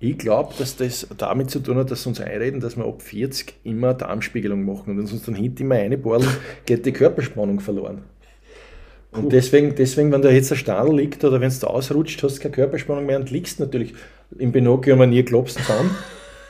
[0.00, 3.00] Ich glaube, dass das damit zu tun hat, dass sie uns einreden, dass wir ab
[3.00, 6.26] 40 immer eine Darmspiegelung machen und wenn sie uns dann hinten immer reinbohren,
[6.66, 8.02] geht die Körperspannung verloren.
[9.12, 12.36] Und deswegen, deswegen, wenn da jetzt ein Stadel liegt oder wenn es da ausrutscht, hast
[12.36, 13.94] du keine Körperspannung mehr und liegst natürlich
[14.38, 15.94] im Pinocchio mal nie klopst zusammen.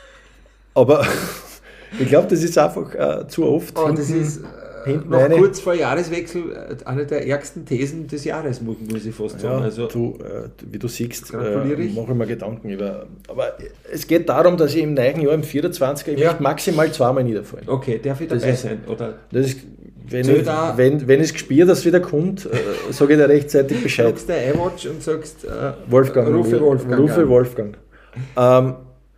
[0.73, 1.05] Aber
[1.99, 3.77] ich glaube, das ist einfach äh, zu oft.
[3.77, 4.41] Oh, das ist
[4.85, 9.13] hinten noch eine- kurz vor Jahreswechsel äh, eine der ärgsten Thesen des Jahres, muss, ich
[9.15, 9.59] fast sagen.
[9.59, 11.93] Ja, also, du, äh, wie du siehst, äh, ich.
[11.95, 13.07] mache ich mir Gedanken über.
[13.27, 13.53] Aber
[13.91, 16.35] es geht darum, dass ich im neuen Jahr, im 24er, ich Ja.
[16.39, 17.67] maximal zweimal niederfallen.
[17.67, 18.77] okay, darf ich Das dabei ist- sein?
[18.87, 19.59] Oder Das ist,
[20.07, 22.49] wenn, Soll ich, wenn, wenn ich gespürt, dass es wieder kommt, äh,
[22.91, 24.07] sage ich dir rechtzeitig Bescheid.
[24.07, 25.49] sagst der iWatch und sagst, äh,
[25.87, 26.27] Wolfgang.
[26.27, 26.99] rufe Wolfgang.
[27.01, 27.29] Rufe an.
[27.29, 27.77] Wolfgang.
[28.37, 28.75] Ähm,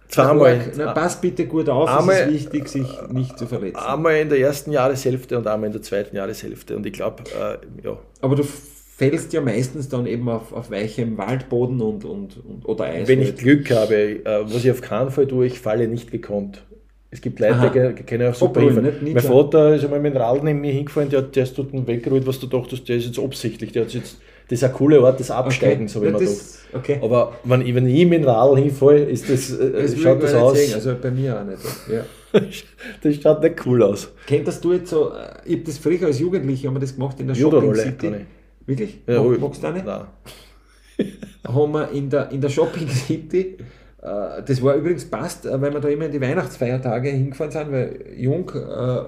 [0.07, 0.59] zweimal.
[0.77, 3.77] Na, pass bitte gut auf, Einmal- es ist wichtig, sich nicht zu verletzen.
[3.77, 6.75] Einmal in der ersten Jahreshälfte und einmal in der zweiten Jahreshälfte.
[6.75, 11.17] Und ich glaube, äh, ja, Aber du fällst ja meistens dann eben auf, auf weichem
[11.17, 13.07] Waldboden und, und, und oder Eis.
[13.07, 13.35] wenn ich.
[13.35, 16.63] Glück habe, äh, was ich auf keinen Fall tue, ich falle nicht gekonnt.
[17.09, 19.03] Es gibt Leute, die können auch super Obrollen, hinfahren.
[19.03, 19.13] nicht?
[19.15, 19.23] Mein.
[19.23, 22.39] Vater ist einmal mit dem Rad neben mir hingefallen, der, der ist dort weggerollt, was
[22.39, 23.71] du dachtest, der ist jetzt absichtlich.
[23.71, 24.17] Der hat jetzt,
[24.49, 26.99] das ist ein cooler Ort des Absteigens, habe ich Ja, mir das, okay.
[27.01, 30.23] Aber wenn ich, wenn ich mit dem Rad hinfalle, ist das, äh, Das will schaut
[30.23, 30.57] das aus.
[30.57, 31.59] sehen, Also bei mir auch nicht.
[31.91, 32.05] Ja.
[33.01, 34.11] das schaut nicht cool aus.
[34.27, 37.19] Könntest du jetzt so, äh, ich habe das früher als Jugendlicher, haben wir das gemacht
[37.19, 38.11] in der Shopping City.
[38.65, 38.99] Wirklich?
[39.07, 39.85] Ja, Mag, magst du auch nicht?
[39.85, 40.01] Nein.
[41.47, 43.57] haben wir in der, in der Shopping City,
[44.01, 47.71] äh, das war übrigens passt, äh, weil wir da immer in die Weihnachtsfeiertage hingefahren sind,
[47.71, 49.03] weil jung, äh,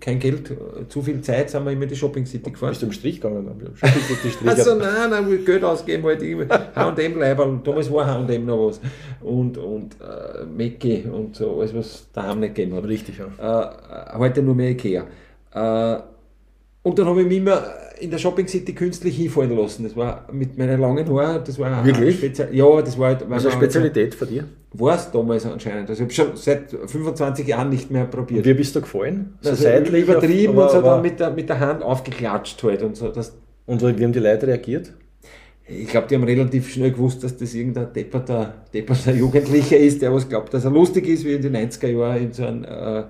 [0.00, 0.52] kein Geld,
[0.88, 2.70] zu viel Zeit, sind wir immer in die Shopping City gefahren.
[2.70, 3.74] Bist du im Strich gegangen?
[3.74, 8.80] Strich Also nein, nein, will Geld ausgeben, halt irgendwie H&M-Leiberl, damals war H&M noch was
[9.20, 12.84] und, und äh, Mecki und so, alles was daheim nicht gegeben hat.
[12.84, 14.14] Richtig, ja.
[14.14, 15.06] Äh, heute nur mehr Ikea.
[15.52, 15.98] Äh,
[16.88, 17.62] und dann habe ich mich immer
[18.00, 19.84] in der Shopping City künstlich hinfallen lassen.
[19.84, 22.16] Das war mit meinen langen Haaren, das war Wirklich?
[22.16, 22.54] Spezial.
[22.54, 24.44] Ja, das war halt, ist eine Spezialität von dir?
[24.74, 25.88] war es damals anscheinend.
[25.88, 28.40] Also ich habe schon seit 25 Jahren nicht mehr probiert.
[28.40, 29.34] Und wie bist du gefallen?
[29.40, 30.04] So also seitlich?
[30.04, 33.08] übertrieben aber- und so aber- dann mit der, mit der Hand aufgeklatscht halt und so.
[33.08, 33.34] Das,
[33.66, 34.92] Und wie haben die Leute reagiert?
[35.70, 40.12] ich glaube, die haben relativ schnell gewusst, dass das irgendein depperter, depperter Jugendlicher ist, der
[40.12, 43.00] was glaubt, dass er lustig ist, wie in den 90er Jahren in so einem, äh,
[43.00, 43.04] äh,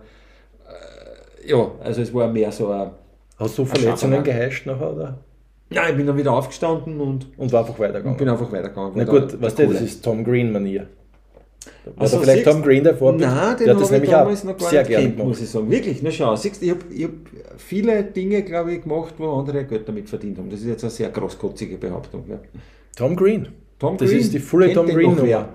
[1.46, 2.90] ja, also es war mehr so ein,
[3.38, 4.92] Hast du Verletzungen geheischt nachher?
[4.94, 5.18] Oder?
[5.70, 8.12] ja, ich bin dann wieder aufgestanden und, Und war einfach weitergegangen?
[8.12, 8.92] und bin einfach weitergegangen.
[8.94, 10.88] Na gut, der du, das ist Tom Green-Manier.
[11.84, 13.28] War Ach so, da vielleicht siehst- Tom Green der Vorbild?
[13.28, 14.30] Nein, den der hat das ich nämlich auch
[14.70, 15.28] sehr gerne kennt, gemacht.
[15.28, 15.70] muss ich sagen.
[15.70, 17.10] Wirklich, na schau, siehst, ich habe ich hab
[17.58, 20.48] viele Dinge, glaube ich, gemacht, wo andere Geld damit verdient haben.
[20.50, 22.24] Das ist jetzt eine sehr großkotzige Behauptung.
[22.28, 22.38] Ja.
[22.96, 23.48] Tom Green.
[23.78, 25.14] Tom Das Green, ist die volle Tom Green?
[25.14, 25.48] Nummer.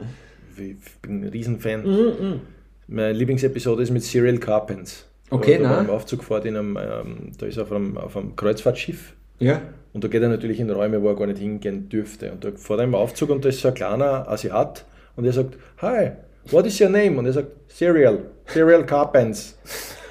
[0.56, 1.84] Ich bin ein Riesenfan.
[1.84, 2.40] Mhm,
[2.88, 5.06] Meine Lieblingsepisode ist mit Cyril Carpens.
[5.34, 5.86] Okay, da, da war nein.
[5.86, 9.62] im Aufzug fährt in einem, ähm, da ist er auf einem, auf einem Kreuzfahrtschiff Ja.
[9.94, 12.32] und da geht er natürlich in Räume, wo er gar nicht hingehen dürfte.
[12.32, 15.34] Und da fährt er im Aufzug und da ist so ein kleiner Asiat und er
[15.34, 16.12] sagt, Hi,
[16.52, 17.18] what is your name?
[17.18, 19.58] Und er sagt, Cyril, Cyril Carpens.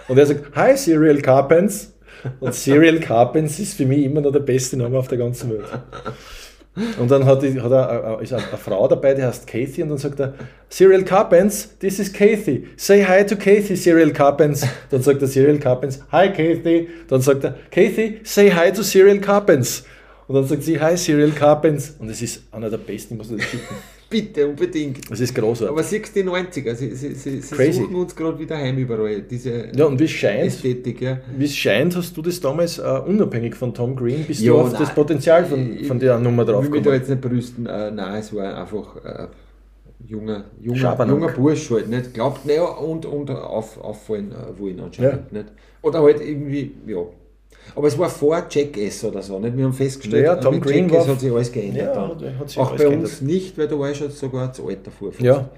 [0.09, 1.93] Und er sagt, Hi, Cyril Carpens.
[2.41, 5.65] Und Cyril Carpens ist für mich immer noch der beste Name auf der ganzen Welt.
[6.75, 9.99] Und dann hat, hat er, äh, ist eine, Frau dabei, die heißt Kathy, und dann
[9.99, 10.33] sagt er,
[10.71, 12.67] Cyril Carpens, this is Kathy.
[12.77, 14.67] Say hi to Kathy, Cyril Carpens.
[14.91, 16.89] Dann sagt der Cyril Carpens, hi Kathy.
[17.09, 19.85] Dann sagt er, Kathy, say hi to Cyril Carpens.
[20.29, 21.95] Und dann sagt sie, hi Cyril Carpens.
[21.99, 23.77] Und es ist einer der besten, muss das schicken.
[24.13, 25.11] Bitte, unbedingt.
[25.11, 25.73] Das ist großartig.
[25.73, 27.81] Aber siehst die 90er, sie, sie, sie, sie Crazy.
[27.81, 31.01] suchen uns gerade wieder heim überall, diese Ja, und scheint, Ästhetik.
[31.01, 31.19] Ja.
[31.37, 34.59] wie es scheint, hast du das damals äh, unabhängig von Tom Green, bist Ja, du
[34.61, 34.81] auf nein.
[34.83, 37.91] das Potenzial von, von der Nummer drauf Ich will mich da jetzt nicht brüsten, äh,
[37.91, 39.27] nein, es war einfach äh,
[40.07, 41.15] junger, junger, Schabernack.
[41.17, 42.13] junger Bursch halt, nicht?
[42.15, 45.47] Glaubt, naja, und, und auf, auffallen wollen anscheinend, nicht?
[45.81, 46.99] Oder halt irgendwie, ja.
[47.75, 49.57] Aber es war vor Jackass oder so, nicht?
[49.57, 51.95] Wir haben festgestellt, Ja, äh, Tom mit Green Jackass hat sich alles geändert.
[51.95, 53.11] Ja, sich Auch alles bei geändert.
[53.11, 55.11] uns nicht, weil da war ich schon sogar das Alter vor.
[55.19, 55.49] Ja,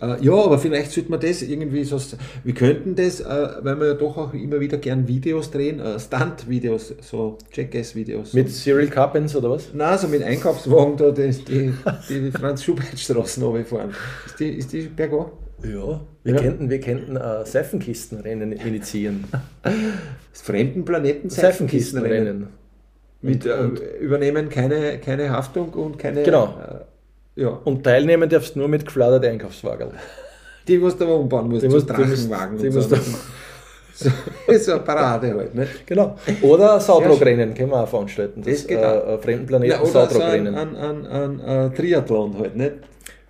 [0.00, 1.98] Äh, ja, aber vielleicht sollte man das irgendwie so.
[2.44, 3.24] Wir könnten das, äh,
[3.62, 8.32] weil wir ja doch auch immer wieder gern Videos drehen, äh, Stunt-Videos, so Jackass-Videos.
[8.32, 9.70] mit Cyril Carpens oder was?
[9.74, 11.72] Nein, so mit Einkaufswagen da die, die,
[12.08, 13.90] die Franz-Schubert-Straßen runterfahren.
[14.26, 15.32] Ist die, ist die bergab?
[15.64, 16.40] Ja, wir Ja.
[16.40, 19.24] könnten, wir könnten äh, Seifenkistenrennen initiieren.
[19.62, 22.48] Das Fremdenplaneten Seifenkistenrennen.
[23.20, 23.64] Mit, äh,
[24.00, 26.22] übernehmen keine, keine Haftung und keine.
[26.22, 26.54] Genau.
[27.36, 27.48] Äh, ja.
[27.48, 29.88] Und teilnehmen darfst du nur mit gefladerten Einkaufswagen.
[30.68, 32.74] Die, was du aber umbauen musst, Die die musst- so die musst- Drachenwagen die und
[32.74, 32.96] musst so.
[32.96, 33.02] du-
[33.94, 34.10] so.
[34.52, 35.66] Ist eine Parade halt, ne?
[35.86, 36.16] Genau.
[36.42, 38.42] Oder Sautrogrennen können wir auch veranstalten.
[38.42, 39.08] Das geht auch.
[39.08, 42.72] äh, äh, Fremdenplaneten Ja, oder so ein, ein, ein, ein, ein Triathlon halt, nicht?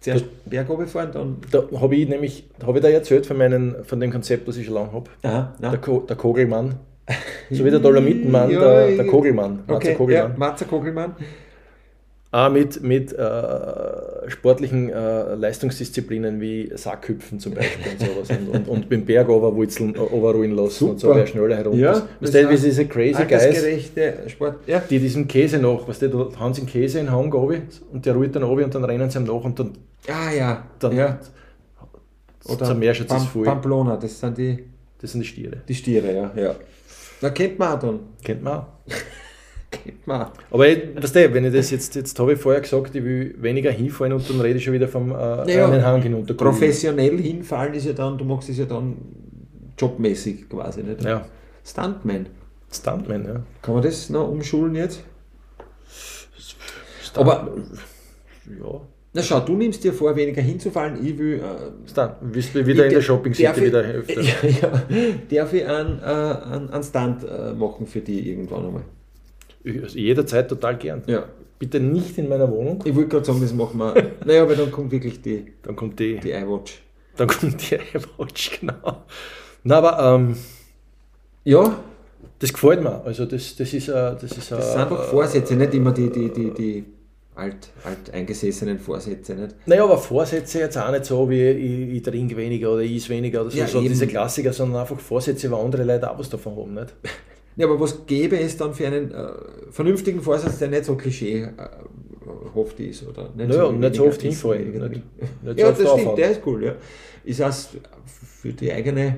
[0.00, 1.36] Zuerst Berg fahren, dann.
[1.50, 4.66] Da habe ich nämlich, habe ich da erzählt von, meinen, von dem Konzept, das ich
[4.66, 5.10] schon lange habe.
[5.22, 6.74] Der, Ko der Kogelmann.
[7.50, 9.60] So wie der Dolomitenmann, Ja, der, der Kogelmann.
[9.66, 10.38] Matze Okay, ja, Kogelmann.
[10.38, 11.16] Matze Kogelmann.
[12.30, 18.28] Auch mit, mit äh, sportlichen äh, Leistungsdisziplinen wie Sackhüpfen zum Beispiel und sowas.
[18.38, 21.20] Und, und, und beim Berg overwurzeln, overruhen lassen und so, Super.
[21.20, 22.02] wer schneller herum Ja, ist.
[22.20, 23.90] Weißt du, wie diese crazy Guys,
[24.30, 24.56] Sport.
[24.66, 24.80] Ja.
[24.90, 28.04] die diesen Käse noch, weißt du, da haben sie den Käse in den Hang und
[28.04, 29.72] der ruht dann runter und dann rennen sie ihm nach und dann,
[30.08, 30.64] Ah ja.
[30.78, 31.18] dann ja.
[32.40, 33.44] zermerscht es Pam voll.
[33.44, 34.64] Pamplona, das sind die,
[35.00, 35.62] Das sind die Stiere.
[35.68, 36.32] die Stiere, ja.
[36.34, 36.54] ja.
[37.20, 38.00] Da kennt man auch dann.
[38.22, 38.66] Kennt man auch.
[39.70, 40.32] Kennt man auch.
[40.50, 43.34] Aber ich, weißt du, wenn ich das jetzt, jetzt habe ich vorher gesagt, ich will
[43.38, 46.32] weniger hinfallen und dann rede ich schon wieder vom äh, Naja, einen Hang hinunter.
[46.32, 48.96] Professionell hinfallen ist ja dann, du machst es ja dann
[49.76, 51.02] jobmäßig quasi, nicht?
[51.04, 51.26] Ja,
[51.64, 52.26] Stuntman.
[52.72, 53.42] Stuntman, ja.
[53.60, 55.02] Kann man das noch umschulen jetzt?
[57.02, 57.54] Stunt- Aber-
[58.58, 58.80] ja.
[59.18, 61.04] Na schau, du nimmst dir vor, weniger hinzufallen.
[61.04, 61.40] Ich will.
[61.40, 62.12] Äh, Stunt.
[62.20, 64.20] Willst du wieder in der Shopping City wieder öfter?
[64.22, 64.82] Ja, ja.
[65.28, 68.82] Darf ich einen, äh, einen, einen Stunt äh, machen für die irgendwann einmal?
[69.82, 71.02] Also Jederzeit total gern.
[71.08, 71.24] Ja.
[71.58, 72.78] Bitte nicht in meiner Wohnung.
[72.84, 73.92] Ich wollte gerade sagen, das machen wir.
[74.24, 76.80] naja, aber dann kommt wirklich die, Dann kommt die, die iWatch.
[77.16, 79.02] dann kommt die iWatch, genau.
[79.64, 80.36] Na, aber ähm,
[81.42, 81.76] Ja,
[82.38, 83.02] das gefällt mir.
[83.04, 86.08] Also das, das ist, äh, das ist das äh, sind doch Vorsätze, nicht immer die,
[86.08, 86.84] die, die, die
[87.38, 89.34] alt, alt eingesessenen Vorsätze.
[89.34, 89.54] Nicht?
[89.66, 93.08] Naja, aber Vorsätze jetzt auch nicht so wie ich, ich trinke weniger oder ich isse
[93.10, 93.88] weniger oder so, Ja, so eben.
[93.88, 96.74] diese Klassiker, sondern einfach Vorsätze, weil andere Leute auch was davon haben.
[96.74, 96.94] Nicht?
[97.56, 99.26] Ja, aber was gäbe es dann für einen äh,
[99.72, 103.06] vernünftigen Vorsatz, der nicht so klischeehaft ist?
[103.08, 104.74] Oder nicht Naja, und nicht so oft hinfallen.
[104.74, 104.88] irgendwie?
[104.88, 106.64] Nicht, nicht Ja, so oft das stimmt, der ist cool.
[106.64, 106.74] Ja.
[107.24, 107.52] Ist auch
[108.40, 109.16] für die eigene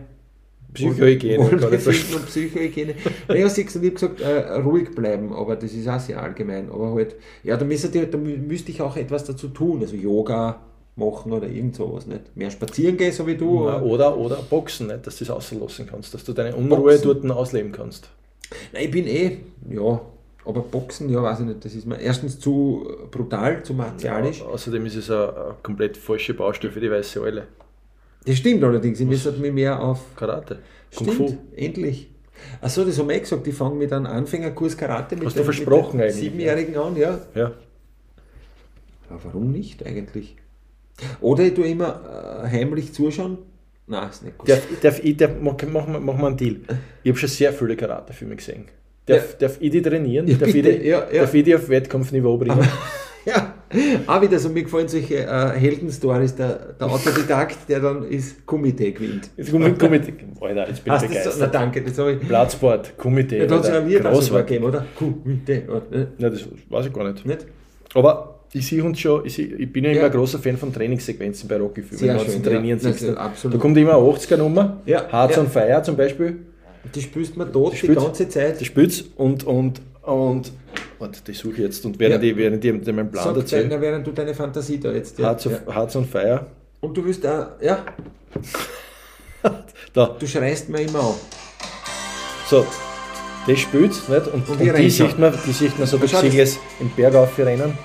[0.75, 2.95] Psychohygiene, Wohlbefinden und Psychohygiene.
[3.29, 6.71] Naja, ich habe gesagt, äh, ruhig bleiben, aber das ist auch sehr allgemein.
[6.71, 9.97] Aber halt, ja, da müsste, ich- da mü- müsste ich auch etwas dazu tun, also
[9.97, 10.61] Yoga
[10.97, 12.37] machen oder irgend sowas, nicht?
[12.37, 13.67] Mehr spazieren gehen, so wie du.
[13.67, 17.21] Ja, oder- Oder, Boxen, nicht, dass du das auslassen kannst, dass du deine Unruhe Boxen.
[17.23, 18.09] dort ausleben kannst.
[18.73, 19.39] Nein, ich bin eh,
[19.71, 20.01] ja,
[20.45, 24.41] aber Boxen, ja, weiß ich nicht, das ist mir erstens zu brutal, zu martialisch.
[24.41, 27.47] Ja, außerdem ist es eine, eine komplett falsche Baustelle für die weiße Eule.
[28.25, 30.15] Das stimmt allerdings, ich müsste mich mehr auf.
[30.17, 30.59] Karate.
[30.95, 31.37] Kung Stimmt, Fu.
[31.57, 32.11] endlich.
[32.61, 35.41] Achso, das haben wir eh gesagt, ich fange mit einem Anfängerkurs Karate mit Hast du
[35.41, 37.19] dem- versprochen mit dem eigentlich, Siebenjährigen an, ja.
[37.35, 37.53] Ja.
[39.11, 40.37] Ja, warum nicht eigentlich?
[41.21, 43.39] Oder ich tue immer äh, heimlich zuschauen.
[43.87, 44.49] Nein, ist nicht gut.
[44.49, 46.57] Darf, darf ich, darf, mach, mach, mach mal einen Deal.
[47.03, 48.67] Ich habe schon sehr viele Karate-Filme gesehen.
[49.07, 50.29] Darf, darf ich die trainieren?
[50.29, 51.23] Ja, darf, ich die, ja, ja.
[51.23, 52.61] darf ich die auf Wettkampfniveau bringen?
[53.25, 53.55] ja,
[54.07, 58.91] auch wieder so, mir gefallen solche äh, Heldenstories, der, der Autodidakt, der dann ist Komitee
[58.93, 59.31] gewinnt.
[59.51, 61.25] Komm mit, Alter, jetzt bin ich Hast du das?
[61.39, 61.55] Na begeistert.
[61.55, 62.21] danke, das habe ich.
[62.21, 63.39] Platzsport, Komitee.
[63.39, 64.85] Ja, da hat es ja wir das sogar gegeben, oder?
[64.97, 66.09] Komitee, oder?
[66.19, 67.25] Ja, das weiß ich gar nicht.
[67.25, 67.47] Nicht?
[67.95, 70.07] Aber ich sehe uns schon, ich, sehe, ich bin ja immer Ja.
[70.07, 71.99] ein großer Fan von Trainingssequenzen bei Rocky-Filmen.
[71.99, 72.91] Sehr wenn du schön, Trainieren ja.
[72.91, 75.43] ist Da kommt immer eine 80er-Nummer, Ja, Hearts ja.
[75.43, 76.39] on Fire zum Beispiel.
[76.95, 78.61] Die spürst man tot die, spürst- ganze Zeit.
[78.61, 80.51] Die spielt's und, und, und,
[81.01, 82.31] warte, die suche ich jetzt und während, Ja.
[82.31, 83.67] ich, während ich meinen Plan Sag, erzähle.
[83.71, 85.19] na, während du deine Fantasie da jetzt.
[85.19, 85.27] Ja.
[85.29, 85.75] Hearts, of, ja.
[85.75, 86.47] Hearts on Fire.
[86.81, 87.85] Und du wirst auch, ja,
[89.93, 91.15] Da, du schreist mir immer an.
[92.49, 92.65] so,
[93.47, 94.09] das spielt nicht?
[94.09, 97.77] Und, Und und, die sieht man, die sieht man so das- Sigles im Berg aufrennen.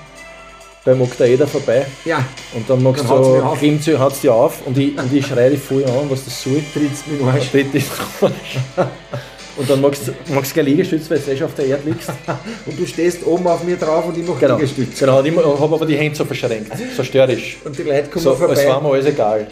[0.84, 1.84] Beim Oktaeder vorbei.
[2.04, 2.24] Ja,
[2.54, 5.50] Und dann magst Dann du grimmt sie, haut's dir auf und ich, und ich schreie
[5.50, 6.62] dich voll an, was das soll.
[6.72, 7.50] trittst mir in Arsch.
[7.50, 8.30] Tritt dich drauf.
[9.56, 10.12] Und dann magst du
[10.54, 12.10] gleich Liegestütz, weil du eh schon auf der Erde liegst.
[12.66, 14.98] Und du stehst oben auf mir drauf und ich mache Genau, Liegestütz.
[14.98, 17.56] genau und ich habe aber die Hände so verschränkt, so störrisch.
[17.64, 18.52] Und die Leute kommen So, vorbei.
[18.54, 19.46] es war mir alles egal.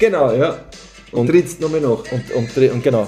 [0.00, 0.58] Genau, ja.
[1.12, 2.02] Und, Und- trittst nochmal nach.
[2.10, 3.06] Und, und, und genau.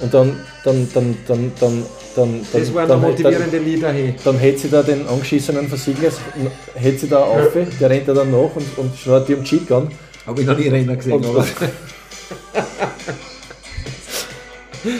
[0.00, 1.82] Und dann, dann, dann, dann, dann,
[2.14, 3.92] dann, dann, Das waren dann, noch dann, motivierende Lieder.
[3.92, 4.14] Hey.
[4.24, 6.10] dann hält sie da den angeschissenen Versiegler,
[6.74, 7.48] hält sie da auf,
[7.80, 9.90] der rennt da dann nach und, und schnurrt die am Cheek an.
[10.26, 11.14] Habe ich noch nie Renner gesehen.
[11.14, 11.24] Und,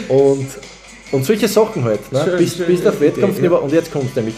[0.09, 0.47] und,
[1.11, 2.11] und solche Sachen halt.
[2.11, 2.23] Ne?
[2.23, 3.57] Schön, bis, schön, bis auf Idee, Wettkampfniveau.
[3.57, 4.35] Und jetzt kommt nämlich.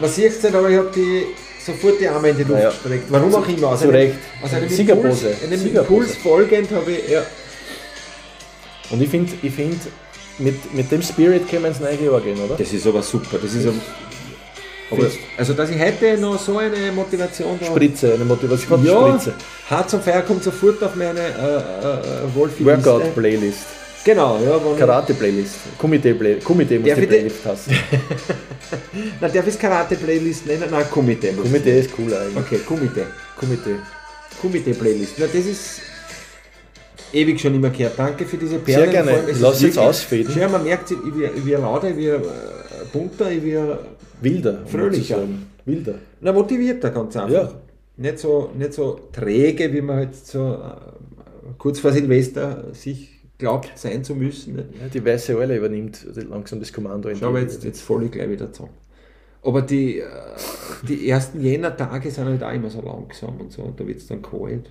[0.00, 1.26] Man sieht es nicht, aber ich habe die
[1.64, 2.70] sofort die Arme in die Luft Naja.
[2.70, 3.04] gestreckt.
[3.08, 3.68] Warum auch immer.
[3.68, 4.16] Aus Zu Recht.
[4.42, 5.28] Aus einem Siegerpose.
[5.28, 5.98] Impuls, einem Siegerpose.
[6.04, 7.22] Impuls folgend habe ich, ja.
[8.90, 9.80] Und ich finde, ich find,
[10.38, 12.56] mit, mit dem Spirit können wir ins neue Jahr gehen, oder?
[12.56, 13.38] Das ist aber super.
[13.42, 13.68] Das ist.
[15.36, 19.34] Also, dass ich heute noch so eine Motivation da Spritze, eine Motivation, Ja, Spritze.
[19.68, 23.66] Hart zum Feier kommt sofort auf meine äh, äh, Workout-Playlist,
[24.04, 24.58] Genau, ja.
[24.78, 27.74] Karate-Playlist, Komitee-Play- Komitee muss die Playlist hassen.
[29.20, 30.64] na, darf ich Karate-Playlist nennen?
[30.70, 31.32] Nein, Komitee.
[31.32, 32.36] Komitee ist cool eigentlich.
[32.38, 33.04] Okay, Komitee.
[33.38, 33.76] Komitee.
[34.40, 35.14] Komitee-Playlist.
[35.18, 35.80] Na, das ist
[37.12, 37.98] ewig schon immer gehört.
[37.98, 38.90] Danke für diese Sehr Perlen.
[38.90, 39.10] gerne.
[39.10, 40.32] Vor allem, es Lass jetzt ausfäden.
[40.32, 42.28] Schön, man merkt, ich werde ich lauter, ich werde
[42.92, 43.78] bunter, ich werde
[44.20, 44.58] Wilder.
[44.64, 45.16] um Fröhlicher.
[45.16, 45.46] sagen.
[45.64, 45.94] Wilder.
[46.20, 47.30] na, motivierter ganz einfach.
[47.30, 47.52] Ja.
[47.96, 53.70] Nicht, so, nicht so träge, wie man halt so äh, kurz vor Silvester sich glaubt,
[53.74, 54.56] sein zu müssen.
[54.56, 57.08] Ja, die weiße Eule übernimmt langsam das Kommando.
[57.08, 58.74] in Schau, jetzt, jetzt voll ich gleich wieder zusammen.
[59.42, 60.04] Aber die, äh,
[60.88, 64.06] die ersten Jänner-Tage sind halt auch immer so langsam und so, und da wird es
[64.06, 64.70] dann kalt.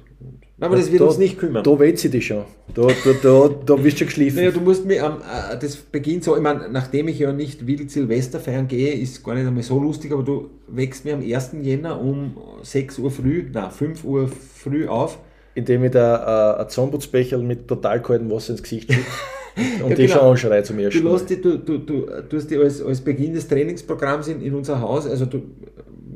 [0.60, 1.64] Aber das wird da, uns nicht kümmern.
[1.64, 2.44] Da weht sie dich schon.
[2.76, 4.36] Da, da, da, da wirst du schon geschliffen.
[4.40, 7.66] Naja, du musst mir, am äh, das beginnt so, ich meine, nachdem ich ja nicht
[7.66, 11.22] wild Silvester feiern gehe, ist gar nicht einmal so lustig, aber du wächst mir am
[11.22, 11.52] 1.
[11.62, 15.20] Jänner um 6 Uhr früh, na 5 Uhr früh auf.
[15.56, 19.06] Indem ich da äh, ein Zahnputzbecher mit total kaltem Wasser ins Gesicht schütte
[19.84, 20.20] und Ja, die genau.
[20.20, 21.14] schon anschreit zum Du, ersten Mal.
[21.14, 24.54] lässt die, du, du, du, du hast dich als, als Beginn des Trainingsprogramms in, in
[24.54, 25.42] unser Haus, also du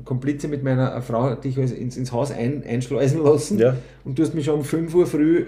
[0.06, 3.76] Komplize mit meiner Frau, dich als ins, ins Haus ein, einschleusen lassen Ja.
[4.04, 5.46] und du hast mich schon um 5 Uhr früh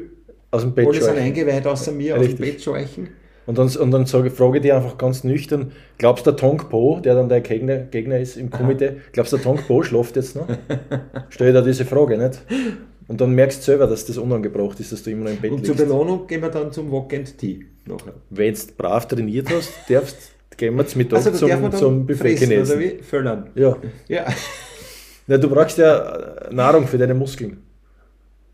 [0.52, 2.54] Aus dem Bett alle sind eingeweiht außer mir aus dem Richtig.
[2.54, 3.10] Bett scheuchen.
[3.48, 6.58] Und dann, und dann sage, frage ich dich einfach ganz nüchtern, glaubst du, der Tong
[6.58, 10.16] Po, der dann der Gegner, Gegner ist im Komitee, glaubst du, der Tong Po schläft
[10.16, 10.48] jetzt noch?
[11.30, 12.42] Stell dir diese Frage, nicht?
[13.08, 15.52] Und dann merkst du selber, dass das unangebracht ist, dass du immer noch im Bett
[15.52, 15.88] Und zur liegst.
[15.88, 17.66] Belohnung gehen wir dann zum Walk and Tea.
[18.32, 22.48] Wenn du brav trainiert hast, darfst, gehen wir zum Mittag Also zum, zum Buffet fressen,
[22.48, 22.80] oder genießen.
[22.80, 23.04] wie?
[23.04, 23.50] Föllern.
[23.56, 23.76] Ja.
[24.08, 24.26] Ja.
[25.28, 25.98] ja, du brauchst ja
[26.50, 27.62] äh, Nahrung für deine Muskeln,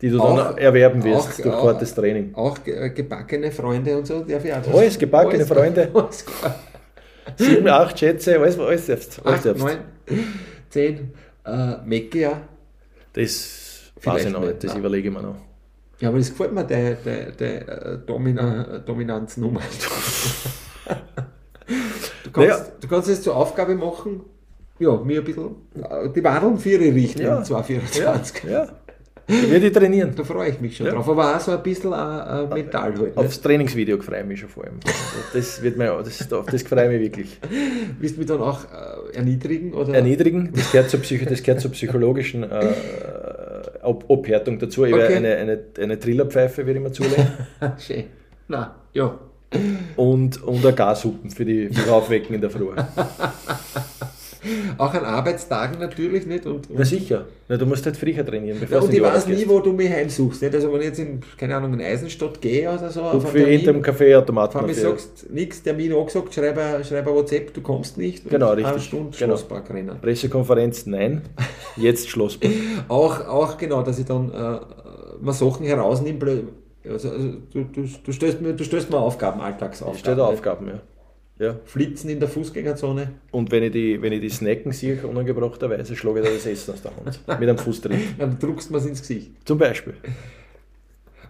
[0.00, 2.34] die du Auch- dann erwerben wirst auch- durch auch- hartes Training.
[2.34, 4.66] Auch äh, gebackene Freunde und so darf ich auch.
[4.74, 5.90] Alles gebackene Freunde.
[5.94, 6.24] Alles.
[7.36, 9.24] Sieben, acht Schätze, alles, alles darfst.
[9.24, 9.76] Alles Acht, neun,
[10.70, 11.12] zehn.
[11.46, 12.42] Äh, Mecke, ja.
[13.12, 15.36] Das weiß ich noch nicht, das überlege ich mir noch.
[16.00, 19.60] Ja, aber das gefällt mir, der, der, der äh, Domina, Dominanznummer.
[22.24, 22.66] du, kannst, Naja.
[22.80, 24.20] du kannst es zur Aufgabe machen,
[24.78, 27.38] ja, mir ein bisschen äh, die Wadeln ihre richten Ja.
[27.38, 28.44] im 224.
[28.50, 28.68] Ja.
[29.28, 30.12] Ich werde ich trainieren.
[30.16, 30.92] Da freue ich mich schon Ja.
[30.94, 31.08] drauf.
[31.08, 33.16] Aber auch so ein bisschen äh, äh, mental halt.
[33.16, 34.80] Aufs Trainingsvideo freue ich mich schon vor allem.
[35.32, 37.40] Das wird mir, das, das freue ich mich wirklich.
[38.00, 39.74] Willst du mich dann auch äh, erniedrigen?
[39.74, 39.94] Oder?
[39.94, 42.74] Erniedrigen, das gehört zur, Psycho, das gehört zur psychologischen äh,
[43.82, 44.84] Ab Abhärtung dazu.
[44.84, 45.16] Ich werde Okay.
[45.16, 47.26] eine, eine, eine Trillerpfeife werde ich mir zulegen
[47.78, 48.04] Schön.
[48.48, 49.18] Na, ja.
[49.96, 52.68] Und, und ein Gashupen für die für Aufwecken in der Früh.
[54.76, 56.46] Auch an Arbeitstagen natürlich nicht.
[56.46, 57.26] Und, Na sicher.
[57.48, 59.88] Na, du musst halt früher trainieren, Ja, du und ich weiß nie, wo du mich
[59.88, 60.42] heimsuchst.
[60.42, 60.52] Nicht?
[60.54, 63.64] Also wenn ich jetzt in, keine Ahnung, in Eisenstadt gehe oder so, einen für hinterm
[63.64, 64.62] Termin, Kaffeeautomaten.
[64.62, 64.90] mir dafür.
[64.90, 68.28] sagst, nichts, Termin angesagt, schreibe, schreibe WhatsApp, du kommst nicht.
[68.28, 68.72] Genau, und richtig.
[68.72, 69.32] Eine Stunde Genau.
[69.36, 69.96] Schlosspark rennen.
[70.02, 71.22] Pressekonferenz, nein.
[71.76, 72.52] Jetzt Schlosspark.
[72.88, 74.58] Auch, auch genau, dass ich dann äh,
[75.20, 76.42] mal Sachen herausnehme.
[76.88, 79.98] Also, also du, du, du, stellst mir, du stellst mir Aufgaben, Alltagsaufgaben.
[79.98, 80.24] Steht nicht?
[80.24, 80.80] Aufgaben, ja.
[81.46, 81.56] ja.
[81.64, 83.12] Flitzen in der Fußgängerzone.
[83.30, 86.74] Und wenn ich die, wenn ich die snacken sehe, unangebrachterweise, schlage ich da das Essen
[86.74, 87.20] aus der Hand.
[87.40, 87.98] Mit einem Fußtritt.
[88.18, 89.30] Dann druckst du mir ins Gesicht.
[89.44, 89.94] Zum Beispiel.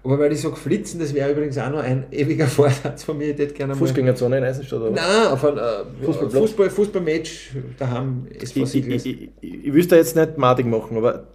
[0.05, 3.31] Aber weil ich sage flitzen, das wäre übrigens auch noch ein ewiger Vorsatz von mir.
[3.31, 3.75] Ich hätte gerne.
[3.77, 4.91] Fußgängerzone in Eisenstadt, oder?
[4.91, 6.43] Nein, auf ein äh, Fußballplatz.
[6.43, 9.07] Fußball, Fußballmatch daheim SV Ich, ich, Siglis.
[9.07, 11.29] ich, ich, ich wüsste jetzt nicht madig machen, aber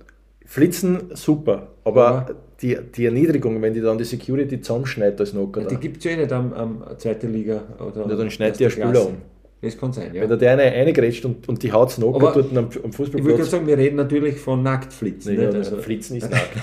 [0.45, 1.69] Flitzen super.
[1.85, 2.35] Aber Ja.
[2.61, 5.79] Die, die Erniedrigung, wenn die dann die Security zusammenschneidet als Knocker, Die da.
[5.79, 7.61] gibt es ja eh nicht am, am zweite Liga.
[7.79, 9.17] Oder Ja, dann schneidet die ein Spieler um.
[9.61, 10.21] Das kann sein, ja.
[10.21, 12.81] Wenn da der eine reingrätscht und, und die haut Knocker Aber dort am, am Ich
[12.83, 13.49] würde Fußballplatz.
[13.51, 15.35] sagen, wir reden natürlich von Nacktflitzen.
[15.35, 15.57] Nee, ja, nicht?
[15.57, 16.57] Also, Flitzen ist nackt.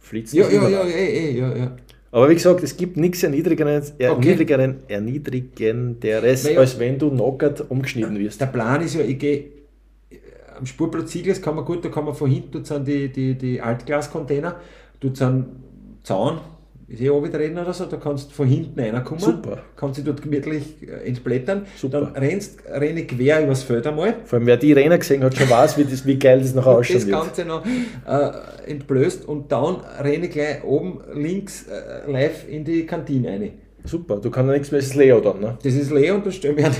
[0.00, 0.94] Flitzen ja, ist ja, immer ja, nackt.
[0.94, 1.76] eh, eh, ja, ja.
[2.12, 4.04] Aber wie gesagt, es gibt nichts Erniedrigenderes, Okay.
[4.04, 6.60] erniedrigeren, erniedrigenderes, Naja.
[6.60, 8.40] als wenn du knockert umgeschnitten wirst.
[8.40, 9.44] Der Plan ist ja, ich gehe
[10.58, 13.36] am Spurplatz Siglis, kann man gut, da kann man von hinten, dort sind die, die,
[13.36, 14.56] die Altglascontainer,
[15.00, 15.46] dort sind
[16.02, 16.38] Zaun,
[16.88, 19.58] ist eh oben drin oder so, da kannst du von hinten reinkommen, Super.
[19.76, 22.00] kannst dich dort gemütlich äh, entblättern, Super.
[22.02, 25.50] dann rennst, renne quer übers Feld einmal, Vor allem, wer die Renner gesehen hat, schon
[25.50, 27.10] weiß, wie, das, wie geil das nachher und ausschauen das.
[27.10, 32.86] Ganze noch äh, entblößt und dann renne ich gleich oben links äh, live in die
[32.86, 33.65] Kantine rein.
[33.86, 35.40] Super, du kannst ja nichts mehr, das ist Leo dann.
[35.40, 35.56] Ne?
[35.62, 36.74] Das ist leer und da stelle ich mich an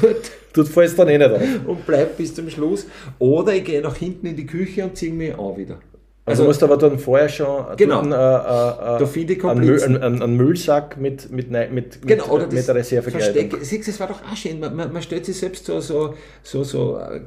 [0.00, 1.40] dort Du fällst dann eh nicht auf.
[1.66, 2.86] und bleib bis zum Schluss.
[3.18, 5.78] Oder ich gehe nach hinten in die Küche und ziehe mich an wieder.
[6.24, 7.96] Also, du musst aber dann vorher schon Genau.
[8.02, 11.68] dort, äh, Da äh, finde ich einen, Müll, einen, einen, einen Müllsack mit, mit, nei-
[11.68, 13.34] mit, Genau, oder mit, das mit der Reservekleidung.
[13.50, 14.60] Versteck, siehst du, es war doch auch schön.
[14.60, 17.20] Man, man, man stellt sich selbst so, so, so, so äh,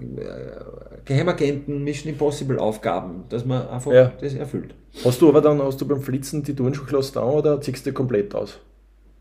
[1.03, 4.11] Geheimagenten, Mission Impossible Aufgaben, dass man einfach Ja.
[4.21, 4.73] das erfüllt.
[5.03, 7.89] Hast du aber dann, hast du beim Flitzen die Turnschuhe gelassen an oder ziehst du
[7.89, 8.59] die komplett aus?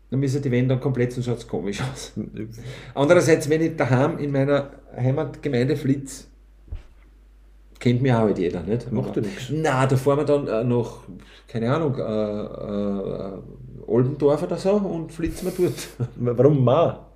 [0.09, 2.13] Dann müssen die Wände dann komplett, sonst schaut es komisch aus.
[2.93, 6.27] Andererseits, wenn ich daheim in meiner Heimatgemeinde Flitz,
[7.79, 8.91] kennt mich auch nicht jeder, nicht?
[8.91, 9.49] Macht ja nichts.
[9.49, 10.99] Nein, da fahren wir dann äh, nach,
[11.47, 15.87] keine Ahnung, äh, äh, Oldendorf oder so und flitzen wir dort.
[16.37, 17.01] Warum ma?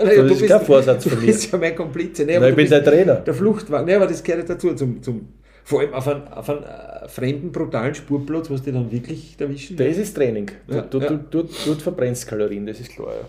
[0.00, 1.26] Naja, das ist kein Vorsatz du von mir.
[1.26, 2.24] bist ja mein Komplize.
[2.24, 3.14] Nee, aber ich du bin bist der Trainer.
[3.16, 3.84] Der Fluchtwagen.
[3.84, 4.72] Nee, aber das gehört ja dazu.
[4.74, 5.28] Zum, zum,
[5.68, 9.76] vor allem auf einen, auf einen äh, fremden, brutalen Spurplatz, was die dann wirklich erwischen.
[9.76, 10.50] Das ist Training.
[10.66, 11.10] Ja, du, ja.
[11.10, 13.08] du, du, du verbrennst Kalorien, das ist klar.
[13.08, 13.28] Ja.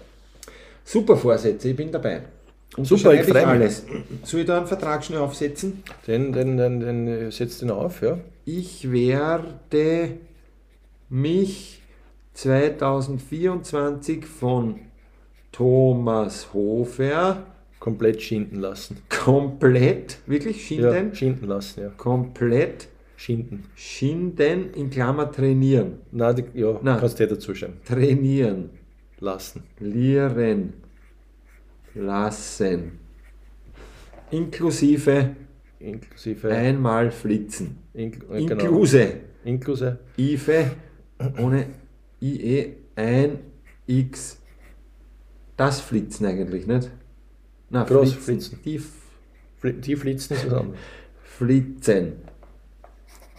[0.85, 2.21] Super Vorsätze, ich bin dabei.
[2.77, 3.47] Super, ich Unterschreibe freu mich.
[3.47, 3.85] alles.
[4.23, 5.83] Soll ich da einen Vertrag schnell aufsetzen?
[6.07, 8.17] Den, den, den, den setzt den auf, ja.
[8.45, 10.11] Ich werde
[11.09, 11.81] mich
[12.35, 14.79] 2024 von
[15.51, 17.43] Thomas Hofer
[17.79, 18.97] Komplett schinden lassen.
[19.09, 21.89] komplett, wirklich schinden, Ja, schinden lassen, ja.
[21.89, 23.63] komplett Schinden.
[23.75, 25.93] schinden in Klammer trainieren.
[26.11, 26.99] Nein, die, ja, Nein.
[26.99, 27.77] kannst du dir dazu schreiben.
[27.85, 28.69] Trainieren,
[29.19, 29.63] Lassen.
[29.79, 30.73] lieren,
[31.95, 32.99] lassen.
[34.31, 35.35] Inklusive
[35.79, 36.49] Inklusive.
[36.49, 37.77] einmal flitzen.
[37.93, 38.63] Inkl äh, genau.
[38.63, 39.13] Inklusive.
[39.43, 39.99] Inklusive.
[40.17, 40.71] IFE
[41.41, 41.65] ohne
[42.21, 43.39] IE ein
[43.87, 44.37] X.
[45.57, 46.89] Das Flitzen eigentlich, nicht?
[47.69, 48.59] Na, Groß flitzen.
[48.65, 48.91] Die F-
[49.61, 50.79] Fli- Die Flitzen ist was anderes.
[51.23, 52.13] Flitzen.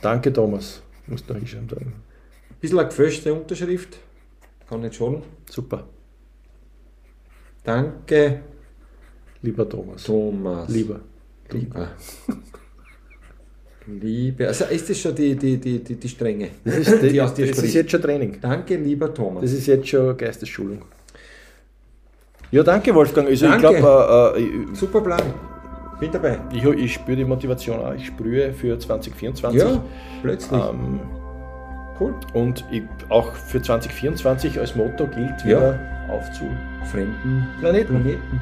[0.02, 0.82] Danke, Thomas.
[1.06, 1.68] Du noch hinschreiben.
[1.68, 1.92] dann.
[2.60, 3.98] Bisschen eine gefälschte Unterschrift.
[4.68, 5.22] Kann nicht schaden.
[5.50, 5.86] Super.
[7.64, 8.40] Danke,
[9.42, 10.02] Lieber Thomas.
[10.04, 10.68] Thomas.
[10.68, 11.00] Lieber.
[11.50, 11.92] Lieber.
[13.86, 14.46] Liebe.
[14.46, 17.46] Also ist das schon die, die, die, die, die Strenge, Das ist, die aus dir
[17.48, 18.38] das ist jetzt schon Training.
[18.40, 19.42] Danke, lieber Thomas.
[19.42, 20.82] Das ist jetzt schon Geistesschulung.
[22.50, 23.28] Ja, danke, Wolfgang.
[23.28, 23.66] Also, Danke.
[23.66, 25.22] ich glaube, äh, äh, Super Plan.
[26.00, 26.38] Bin dabei.
[26.52, 27.92] ich, ich spüre die Motivation auch.
[27.94, 29.60] Ich sprühe für 2024.
[29.60, 29.82] Ja,
[30.22, 30.60] plötzlich.
[30.60, 31.00] Ähm,
[32.00, 32.14] cool.
[32.32, 35.46] und ich, auch für 2024 als Motto gilt Ja.
[35.46, 35.78] wieder
[36.10, 36.44] auf zu
[36.90, 38.00] Fremden Planeten.
[38.00, 38.40] Planeten.